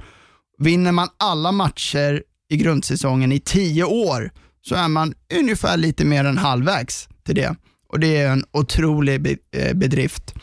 [0.59, 4.31] Vinner man alla matcher i grundsäsongen i 10 år
[4.61, 7.55] så är man ungefär lite mer än halvvägs till det.
[7.89, 10.33] Och det är en otrolig eh, bedrift.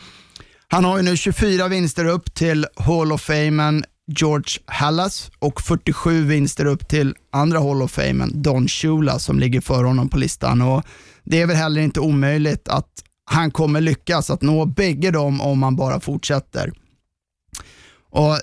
[0.68, 6.24] Han har ju nu 24 vinster upp till Hall of Famen George Hallas och 47
[6.24, 10.62] vinster upp till andra Hall of Famen Don Shula som ligger före honom på listan.
[10.62, 10.84] Och
[11.24, 15.62] Det är väl heller inte omöjligt att han kommer lyckas att nå bägge dem om
[15.62, 16.72] han bara fortsätter.
[18.10, 18.38] Och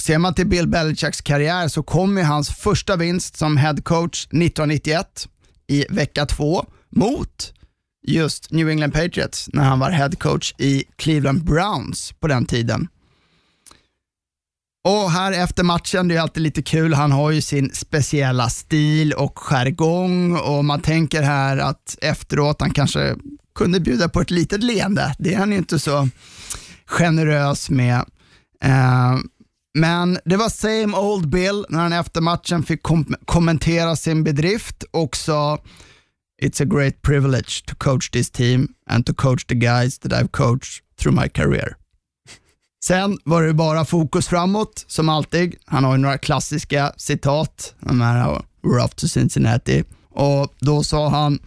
[0.00, 4.24] Ser man till Bill Belichicks karriär så kom ju hans första vinst som head coach
[4.24, 5.28] 1991
[5.66, 7.52] i vecka två mot
[8.06, 12.88] just New England Patriots när han var head coach i Cleveland Browns på den tiden.
[14.88, 19.12] Och här efter matchen, det är alltid lite kul, han har ju sin speciella stil
[19.12, 23.16] och jargong och man tänker här att efteråt han kanske
[23.60, 25.14] kunde bjuda på ett litet leende.
[25.18, 26.08] Det är han ju inte så
[26.86, 28.04] generös med.
[28.64, 29.18] Eh,
[29.74, 34.84] men det var same old Bill när han efter matchen fick kom kommentera sin bedrift
[34.90, 35.58] och sa
[36.42, 40.30] It's a great privilege to coach this team and to coach the guys that I've
[40.30, 41.76] coached through my career.
[42.84, 45.54] Sen var det bara fokus framåt, som alltid.
[45.64, 47.74] Han har ju några klassiska citat.
[47.80, 51.38] De här “We're off to Cincinnati” och då sa han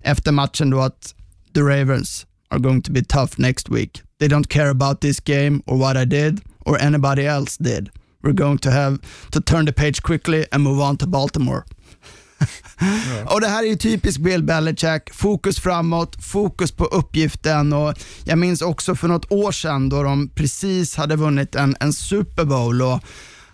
[0.00, 1.14] efter matchen då att
[1.54, 4.02] “The Ravens are going to be tough next week.
[4.18, 7.90] They don't care about this game or what I did or anybody else did.
[8.22, 8.98] We're going to have
[9.30, 11.64] to turn the page quickly and move on to Baltimore.
[13.26, 15.12] Och Det här är ju typiskt Bill Belichick.
[15.12, 17.72] Fokus framåt, fokus på uppgiften.
[17.72, 17.94] Och
[18.24, 22.44] jag minns också för något år sedan då de precis hade vunnit en, en Super
[22.44, 22.82] Bowl.
[22.82, 23.00] Och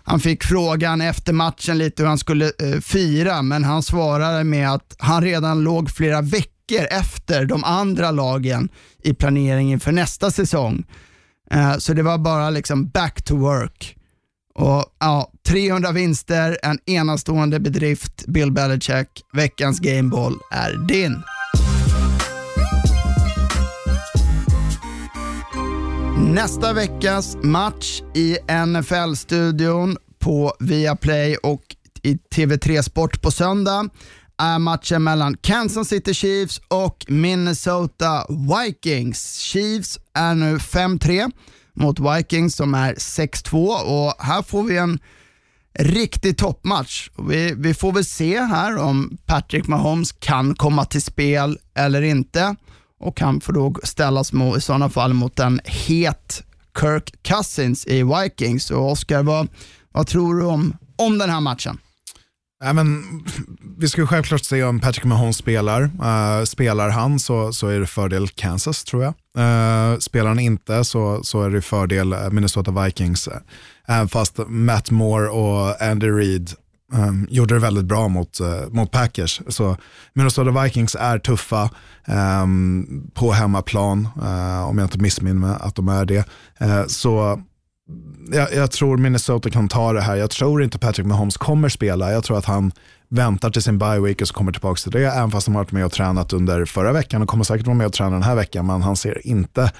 [0.03, 4.71] han fick frågan efter matchen lite hur han skulle eh, fira, men han svarade med
[4.71, 8.69] att han redan låg flera veckor efter de andra lagen
[9.03, 10.85] i planeringen för nästa säsong.
[11.51, 13.97] Eh, så det var bara liksom back to work.
[14.55, 18.25] Och ja, 300 vinster, en enastående bedrift.
[18.27, 21.23] Bill Belichick, veckans gameball är din.
[26.33, 31.61] Nästa veckas match i NFL-studion på Viaplay och
[32.03, 33.89] i TV3 Sport på söndag
[34.41, 39.37] är matchen mellan Kansas City Chiefs och Minnesota Vikings.
[39.37, 41.31] Chiefs är nu 5-3
[41.73, 44.99] mot Vikings som är 6-2 och här får vi en
[45.79, 47.09] riktig toppmatch.
[47.17, 52.55] Vi, vi får väl se här om Patrick Mahomes kan komma till spel eller inte
[52.99, 56.43] och han får då ställas mot, i sådana fall mot en het
[56.79, 58.71] Kirk Cousins i Vikings.
[58.71, 59.47] Och Oscar, vad,
[59.91, 61.77] vad tror du om, om den här matchen?
[62.63, 63.03] Nej, men,
[63.77, 65.81] vi ska självklart se om Patrick Mahomes spelar.
[65.81, 69.13] Uh, spelar han så, så är det fördel Kansas tror jag.
[69.37, 73.29] Uh, spelar han inte så, så är det fördel Minnesota Vikings.
[73.87, 76.51] Även uh, fast Matt Moore och Andy Reid
[76.93, 79.41] um, gjorde det väldigt bra mot, uh, mot Packers.
[79.47, 79.77] Så
[80.13, 81.69] Minnesota Vikings är tuffa
[82.43, 84.07] um, på hemmaplan,
[84.67, 86.25] om jag inte missminner mig att de är det.
[86.87, 87.41] så
[88.31, 90.15] jag, jag, tror Minnesota kan ta det här.
[90.15, 92.11] Jag tror inte Patrick Mahomes kommer spela.
[92.11, 92.71] Jag tror att han
[93.09, 95.05] väntar till sin bye week och så kommer tillbaka till det.
[95.05, 97.77] Även fast han har varit med och tränat under förra veckan och kommer säkert vara
[97.77, 98.65] med och träna den här veckan.
[98.65, 99.71] Men han ser inte,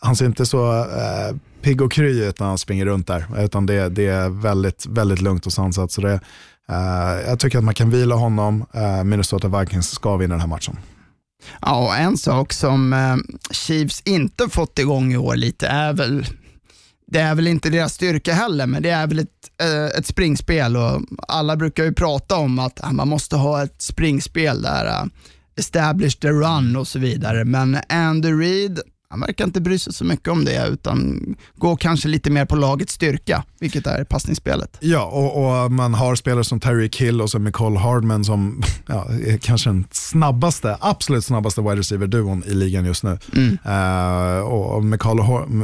[0.00, 3.26] han ser inte så eh, pigg och kry ut när han springer runt där.
[3.38, 5.92] Utan det, det är väldigt, väldigt lugnt och sansat.
[5.92, 6.20] Så det,
[6.68, 8.66] eh, jag tycker att man kan vila honom.
[8.74, 10.76] Eh, Minnesota Vikings ska vinna den här matchen.
[11.60, 13.16] Ja, en sak som eh,
[13.50, 16.26] Chiefs inte fått igång i år lite är väl
[17.10, 19.28] det är väl inte deras styrka heller, men det är väl ett,
[19.62, 23.82] äh, ett springspel och alla brukar ju prata om att äh, man måste ha ett
[23.82, 25.04] springspel där, eh, äh,
[25.56, 27.44] establish the run och så vidare.
[27.44, 28.80] Men Andy Reid,
[29.10, 31.20] han verkar inte bry sig så mycket om det, utan
[31.56, 34.76] går kanske lite mer på lagets styrka, vilket är passningsspelet.
[34.80, 39.06] Ja, och, och man har spelare som Terry Kill och så Nicole Hardman som ja,
[39.26, 43.18] är kanske den snabbaste, absolut snabbaste wide receiver-duon i ligan just nu.
[43.34, 43.58] Mm.
[43.66, 44.84] Uh, och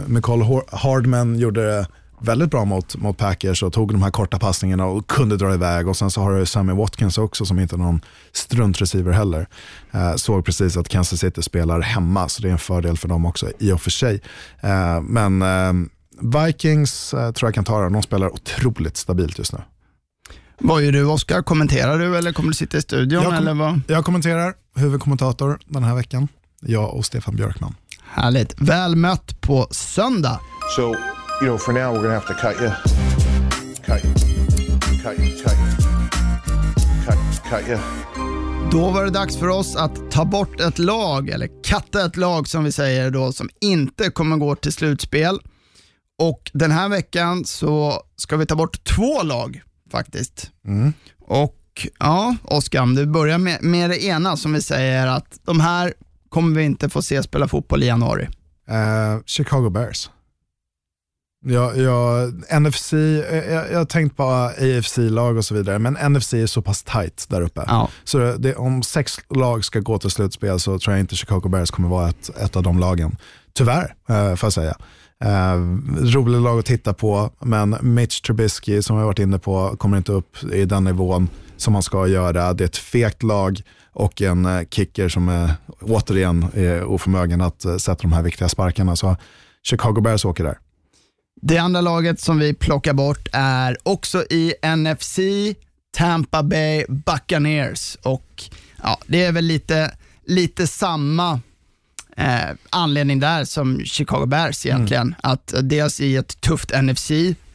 [0.08, 1.86] Nicole Hardman gjorde det
[2.20, 5.88] väldigt bra mot, mot Packers och tog de här korta passningarna och kunde dra iväg.
[5.88, 8.00] Och sen så har du Sammy Watkins också som inte är någon
[8.32, 9.48] struntreceiver heller.
[9.92, 13.26] Eh, såg precis att Kansas City spelar hemma så det är en fördel för dem
[13.26, 14.20] också i och för sig.
[14.60, 15.72] Eh, men eh,
[16.20, 17.90] Vikings eh, tror jag kan ta det.
[17.90, 19.58] De spelar otroligt stabilt just nu.
[20.58, 21.42] Vad gör du Oskar?
[21.42, 23.22] Kommenterar du eller kommer du sitta i studion?
[23.22, 23.80] Jag, kom eller vad?
[23.86, 26.28] jag kommenterar, huvudkommentator den här veckan.
[26.60, 27.74] Jag och Stefan Björkman.
[28.02, 28.60] Härligt.
[28.60, 30.40] Väl mött på söndag.
[30.76, 30.94] So
[31.40, 32.70] you know, for now we're gonna have to cut you.
[33.82, 34.14] Cut you.
[35.02, 35.42] Cut you.
[35.42, 35.76] Cut you.
[37.06, 37.18] Cut,
[37.50, 37.78] cut you.
[38.70, 42.48] Då var det dags för oss att ta bort ett lag, eller katta ett lag
[42.48, 45.38] som vi säger då, som inte kommer gå till slutspel.
[46.18, 50.50] Och den här veckan så ska vi ta bort två lag faktiskt.
[50.66, 50.92] Mm.
[51.20, 55.94] Och ja, Oskar, du börjar med, med det ena som vi säger att de här
[56.28, 58.28] kommer vi inte få se spela fotboll i januari.
[58.70, 60.10] Uh, Chicago Bears.
[61.48, 62.26] Ja, ja,
[62.60, 66.82] NFC, jag, jag har tänkt på AFC-lag och så vidare, men NFC är så pass
[66.82, 67.64] tight där uppe.
[67.66, 67.88] Ja.
[68.04, 71.70] Så det, om sex lag ska gå till slutspel så tror jag inte Chicago Bears
[71.70, 73.16] kommer vara ett, ett av de lagen.
[73.52, 74.76] Tyvärr, eh, får jag säga.
[75.24, 75.56] Eh,
[76.14, 80.12] rolig lag att titta på, men Mitch Trubisky som jag varit inne på kommer inte
[80.12, 82.52] upp i den nivån som han ska göra.
[82.52, 87.64] Det är ett fegt lag och en eh, kicker som är, återigen är oförmögen att
[87.64, 88.96] eh, sätta de här viktiga sparkarna.
[88.96, 89.16] Så
[89.62, 90.58] Chicago Bears åker där.
[91.42, 95.18] Det andra laget som vi plockar bort är också i NFC,
[95.96, 97.96] Tampa Bay Buccaneers.
[98.02, 98.42] Och
[98.82, 101.40] ja, Det är väl lite, lite samma
[102.16, 105.14] eh, anledning där som Chicago Bears egentligen.
[105.22, 107.10] Att dels i ett tufft NFC,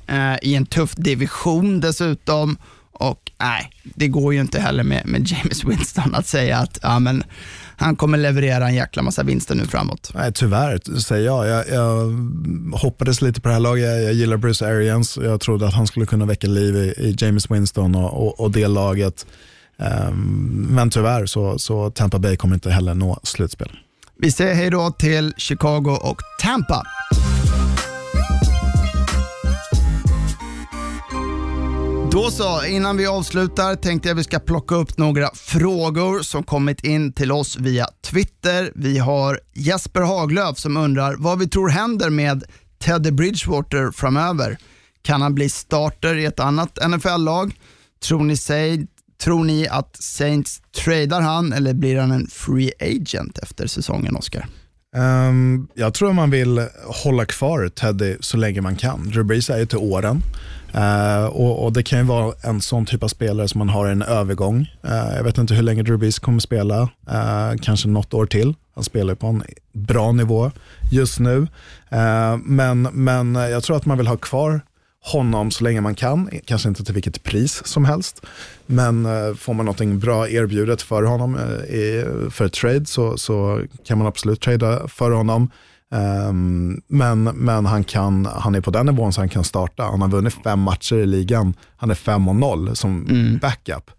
[0.08, 2.58] eh, i en tuff division dessutom
[2.92, 7.00] och nej, det går ju inte heller med, med James Winston att säga att ja,
[7.00, 7.24] men,
[7.82, 10.12] han kommer leverera en jäkla massa vinster nu framåt.
[10.16, 11.48] Nej, tyvärr säger jag.
[11.48, 11.70] jag.
[11.70, 12.08] Jag
[12.74, 13.86] hoppades lite på det här laget.
[13.86, 15.18] Jag, jag gillar Bruce Arians.
[15.22, 18.52] Jag trodde att han skulle kunna väcka liv i, i James Winston och, och, och
[18.52, 19.26] det laget.
[19.78, 23.72] Um, men tyvärr så, så Tampa Bay kommer inte heller nå slutspel.
[24.18, 26.84] Vi säger hej då till Chicago och Tampa.
[32.12, 36.84] Då så, innan vi avslutar tänkte jag vi ska plocka upp några frågor som kommit
[36.84, 38.72] in till oss via Twitter.
[38.76, 42.43] Vi har Jesper Haglöf som undrar vad vi tror händer med
[42.84, 44.57] Teddy Bridgewater framöver.
[45.01, 47.59] Kan han bli starter i ett annat NFL-lag?
[48.03, 48.36] Tror ni,
[49.24, 54.47] tror ni att Saints tradar han eller blir han en free agent efter säsongen, Oscar?
[54.98, 56.68] Um, jag tror man vill
[57.04, 59.10] hålla kvar Teddy så länge man kan.
[59.10, 60.24] Drew Brees är ju till åren.
[60.76, 63.88] Uh, och, och, Det kan ju vara en sån typ av spelare som man har
[63.88, 64.60] en övergång.
[64.86, 68.54] Uh, jag vet inte hur länge Drew Brees kommer spela, uh, kanske något år till.
[68.76, 70.52] Han spelar på en bra nivå
[70.92, 71.48] just nu.
[72.44, 74.62] men, men jag tror att man vill ha kvar
[75.04, 78.26] honom så länge man kan, kanske inte till vilket pris som helst.
[78.66, 81.38] Men får man någonting bra erbjudet för honom
[81.70, 85.49] i, för trade så, så kan man absolut trada för honom.
[85.93, 89.84] Um, men men han, kan, han är på den nivån så han kan starta.
[89.84, 91.54] Han har vunnit fem matcher i ligan.
[91.78, 93.38] Han är 5 och 0 som mm.
[93.38, 93.91] backup.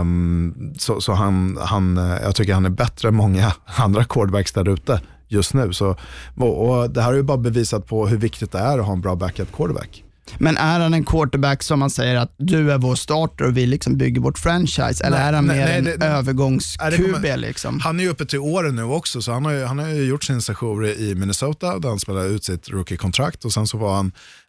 [0.00, 4.68] Um, så så han, han, jag tycker han är bättre än många andra quarterbacks där
[4.68, 5.72] ute just nu.
[5.72, 5.96] Så,
[6.36, 8.92] och, och det här har ju bara bevisat på hur viktigt det är att ha
[8.92, 10.04] en bra backup quarterback.
[10.38, 13.66] Men är han en quarterback som man säger att du är vår starter och vi
[13.66, 15.04] liksom bygger vårt franchise?
[15.04, 17.36] Eller nej, är han nej, mer nej, en övergångs-QB?
[17.36, 17.80] Liksom?
[17.80, 20.04] Han är ju uppe till åren nu också, så han har ju, han har ju
[20.04, 23.94] gjort sin session i Minnesota där han spelade ut sitt rookie-kontrakt och sen så var
[23.94, 24.06] han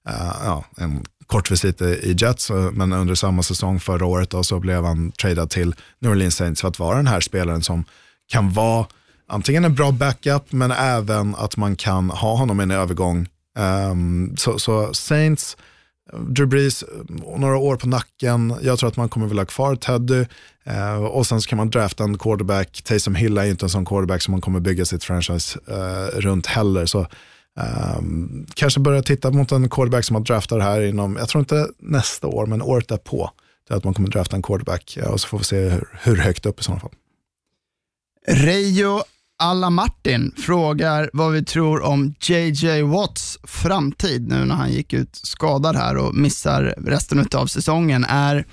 [0.10, 4.60] uh, ja, en kort visit i Jets, men under samma säsong förra året då, så
[4.60, 7.86] blev han tradad till New Orleans Saints för att vara den här spelaren som
[8.32, 8.86] kan vara
[9.28, 13.28] antingen en bra backup men även att man kan ha honom i en övergång.
[13.56, 15.58] Um, så, så Saints
[16.12, 16.84] Drew Brees,
[17.38, 18.56] några år på nacken.
[18.62, 20.26] Jag tror att man kommer vilja ha kvar Teddy.
[20.68, 22.82] Uh, och sen så kan man drafta en quarterback.
[22.84, 26.46] Taysom Hill är inte en sån quarterback som man kommer bygga sitt franchise uh, runt
[26.46, 26.86] heller.
[26.86, 27.08] Så
[27.98, 31.68] um, kanske börja titta mot en quarterback som man draftar här inom, jag tror inte
[31.80, 33.32] nästa år, men året därpå.
[33.68, 36.18] Det är att man kommer drafta en quarterback och så får vi se hur, hur
[36.18, 36.92] högt upp i sådana fall.
[38.28, 39.04] Rejo
[39.44, 45.20] alla Martin frågar vad vi tror om JJ Watts framtid nu när han gick ut
[45.24, 48.06] skadad här och missar resten av säsongen.
[48.06, 48.46] Är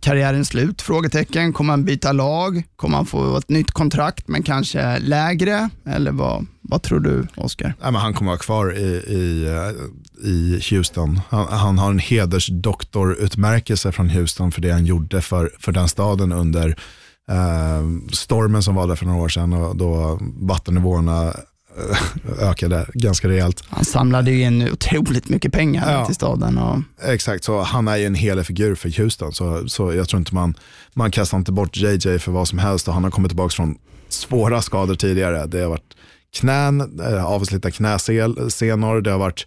[0.00, 0.82] karriären slut?
[0.82, 1.52] Frågetecken.
[1.52, 2.62] Kommer han byta lag?
[2.76, 5.70] Kommer han få ett nytt kontrakt men kanske lägre?
[5.86, 7.74] Eller vad, vad tror du Oskar?
[7.80, 11.20] Ja, han kommer vara kvar i, i, eh, i Houston.
[11.28, 16.32] Han, han har en hedersdoktorutmärkelse från Houston för det han gjorde för, för den staden
[16.32, 16.76] under
[18.12, 23.64] stormen som var där för några år sedan och då vattennivåerna eh, ökade ganska rejält.
[23.68, 26.58] Han samlade ju in otroligt mycket pengar ja, till staden.
[26.58, 26.78] Och...
[27.02, 29.32] Exakt, så han är ju en helig figur för Houston.
[29.32, 30.54] Så, så jag tror inte man,
[30.94, 33.78] man kastar inte bort JJ för vad som helst och han har kommit tillbaka från
[34.08, 35.46] svåra skador tidigare.
[35.46, 35.96] Det har varit
[36.34, 39.46] knän, eh, avslita knäsenor, det har varit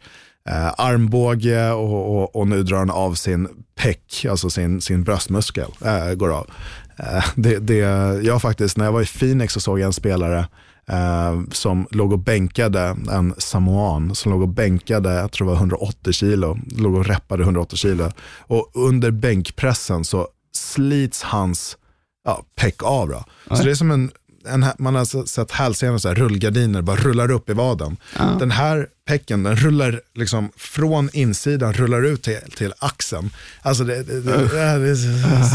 [0.50, 5.72] eh, armbåge och, och, och, nu drar han av sin peck, alltså sin, sin bröstmuskel,
[5.86, 6.50] äh, går av.
[6.98, 7.76] Eh, det, det,
[8.24, 10.48] jag faktiskt, när jag var i Phoenix så såg jag en spelare
[10.88, 15.60] eh, som låg och bänkade, en samoan, som låg och bänkade, jag tror det var
[15.60, 18.12] 180 kilo, låg och reppade 180 kilo.
[18.40, 20.28] Och under bänkpressen så
[20.58, 21.78] slits hans
[22.26, 23.10] ja, peck av.
[23.10, 23.24] Då.
[23.56, 24.12] Så det är som en
[24.48, 27.98] en, man har sett hälsenor, så här, rullgardiner, bara rullar upp i vaden.
[28.18, 28.24] Ja.
[28.40, 33.30] Den här pecken, den rullar liksom från insidan, rullar ut till, till axeln.
[33.62, 34.78] Alltså det, det, det,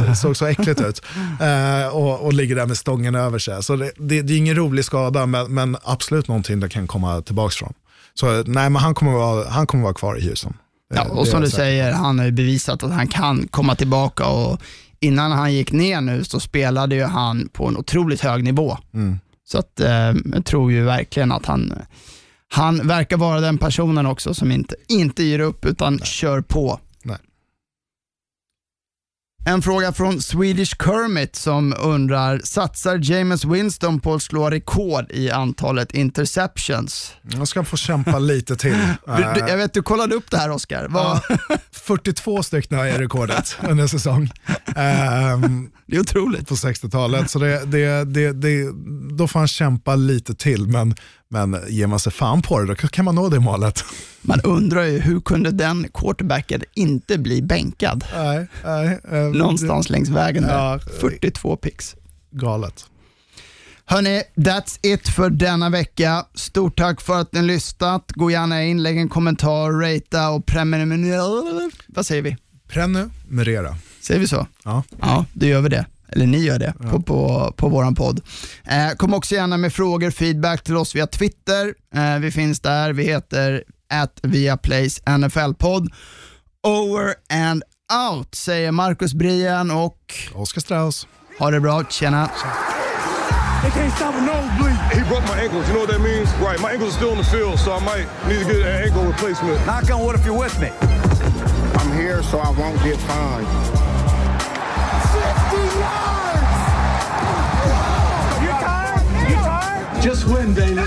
[0.07, 1.03] det såg så äckligt ut.
[1.41, 3.63] Uh, och, och ligger där med stången över sig.
[3.63, 7.73] Så det, är ingen rolig skada, men, men absolut någonting det kan komma tillbaka från.
[8.15, 10.57] Så nej, men han kommer vara, han kommer vara kvar i Houston.
[10.95, 14.61] Ja, och som du säger, han har ju bevisat att han kan komma tillbaka och
[15.01, 18.79] innan han gick ner nu så spelade ju han på en otroligt hög nivå.
[18.95, 19.19] Mm.
[19.45, 21.73] Så att, eh, jag tror ju verkligen att han,
[22.53, 26.81] Han verkar vara den personen också som inte, inte ger upp utan kör på.
[29.45, 35.31] En fråga från Swedish Kermit som undrar, satsar James Winston på att slå rekord i
[35.31, 37.13] antalet interceptions?
[37.23, 38.71] Jag ska få kämpa lite till.
[39.07, 40.89] Du, Eh, jag vet, du kollade upp det här Oscar.
[40.95, 41.21] Ja,
[41.73, 44.31] 42 stycken är rekordet under säsong.
[44.77, 46.49] Ehm, Det är otroligt.
[46.49, 47.31] på 60-talet.
[47.31, 48.71] Så det, det, det, det,
[49.17, 50.95] då får han kämpa lite till, men,
[51.33, 53.85] men ger man sig fan på det, då kan man nå det målet.
[54.23, 58.05] Man undrar ju hur kunde den quarterbacken inte bli bänkad?
[58.17, 60.55] Nej, nej, ehm, Någonstans längs vägen där.
[60.59, 60.79] Ja.
[61.01, 61.93] 42 picks.
[62.31, 62.85] det- Galet.
[63.85, 66.25] Hörni, that's it för denna vecka.
[66.35, 68.13] Stort tack för att ni lyssnat.
[68.13, 71.71] Gå gärna in, lägg en kommentar, ratea och prenumerera.
[71.87, 72.37] Vad säger vi?
[72.69, 73.77] Prenumerera.
[74.01, 74.47] Säger vi så?
[74.65, 74.83] Ja.
[75.01, 75.87] Ja, då gör vi det.
[76.13, 78.21] Eller ni gör det på, på, på vår podd.
[78.65, 81.75] Eh, kom också gärna med frågor, feedback till oss via Twitter.
[81.95, 83.63] Eh, vi finns där, vi heter
[83.93, 85.89] at Viaplays NFL-podd.
[86.67, 87.63] Over and
[88.09, 91.07] out säger Marcus Brien och Oskar Strauss.
[91.39, 92.31] ha det bra, tjena.
[93.63, 94.77] They can't stop a nosebleed.
[94.93, 95.69] He broke my ankles.
[95.69, 96.29] You know what that means?
[96.41, 96.61] Right.
[96.61, 99.05] My ankles are still in the field, so I might need to get an ankle
[99.05, 99.67] replacement.
[99.67, 100.71] Knock on wood if you're with me.
[101.81, 103.90] I'm here so I won't get fined.
[105.81, 106.61] 50 yards!
[108.43, 109.05] You tired?
[109.31, 110.03] You tired?
[110.03, 110.85] Just win, baby.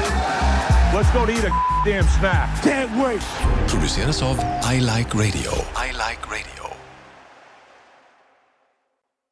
[0.93, 1.51] Let's go to eat a
[1.85, 2.61] damn snack.
[2.61, 3.21] Can't wait.
[3.67, 5.51] produceras av I Like Radio.
[5.75, 6.62] I Like Radio.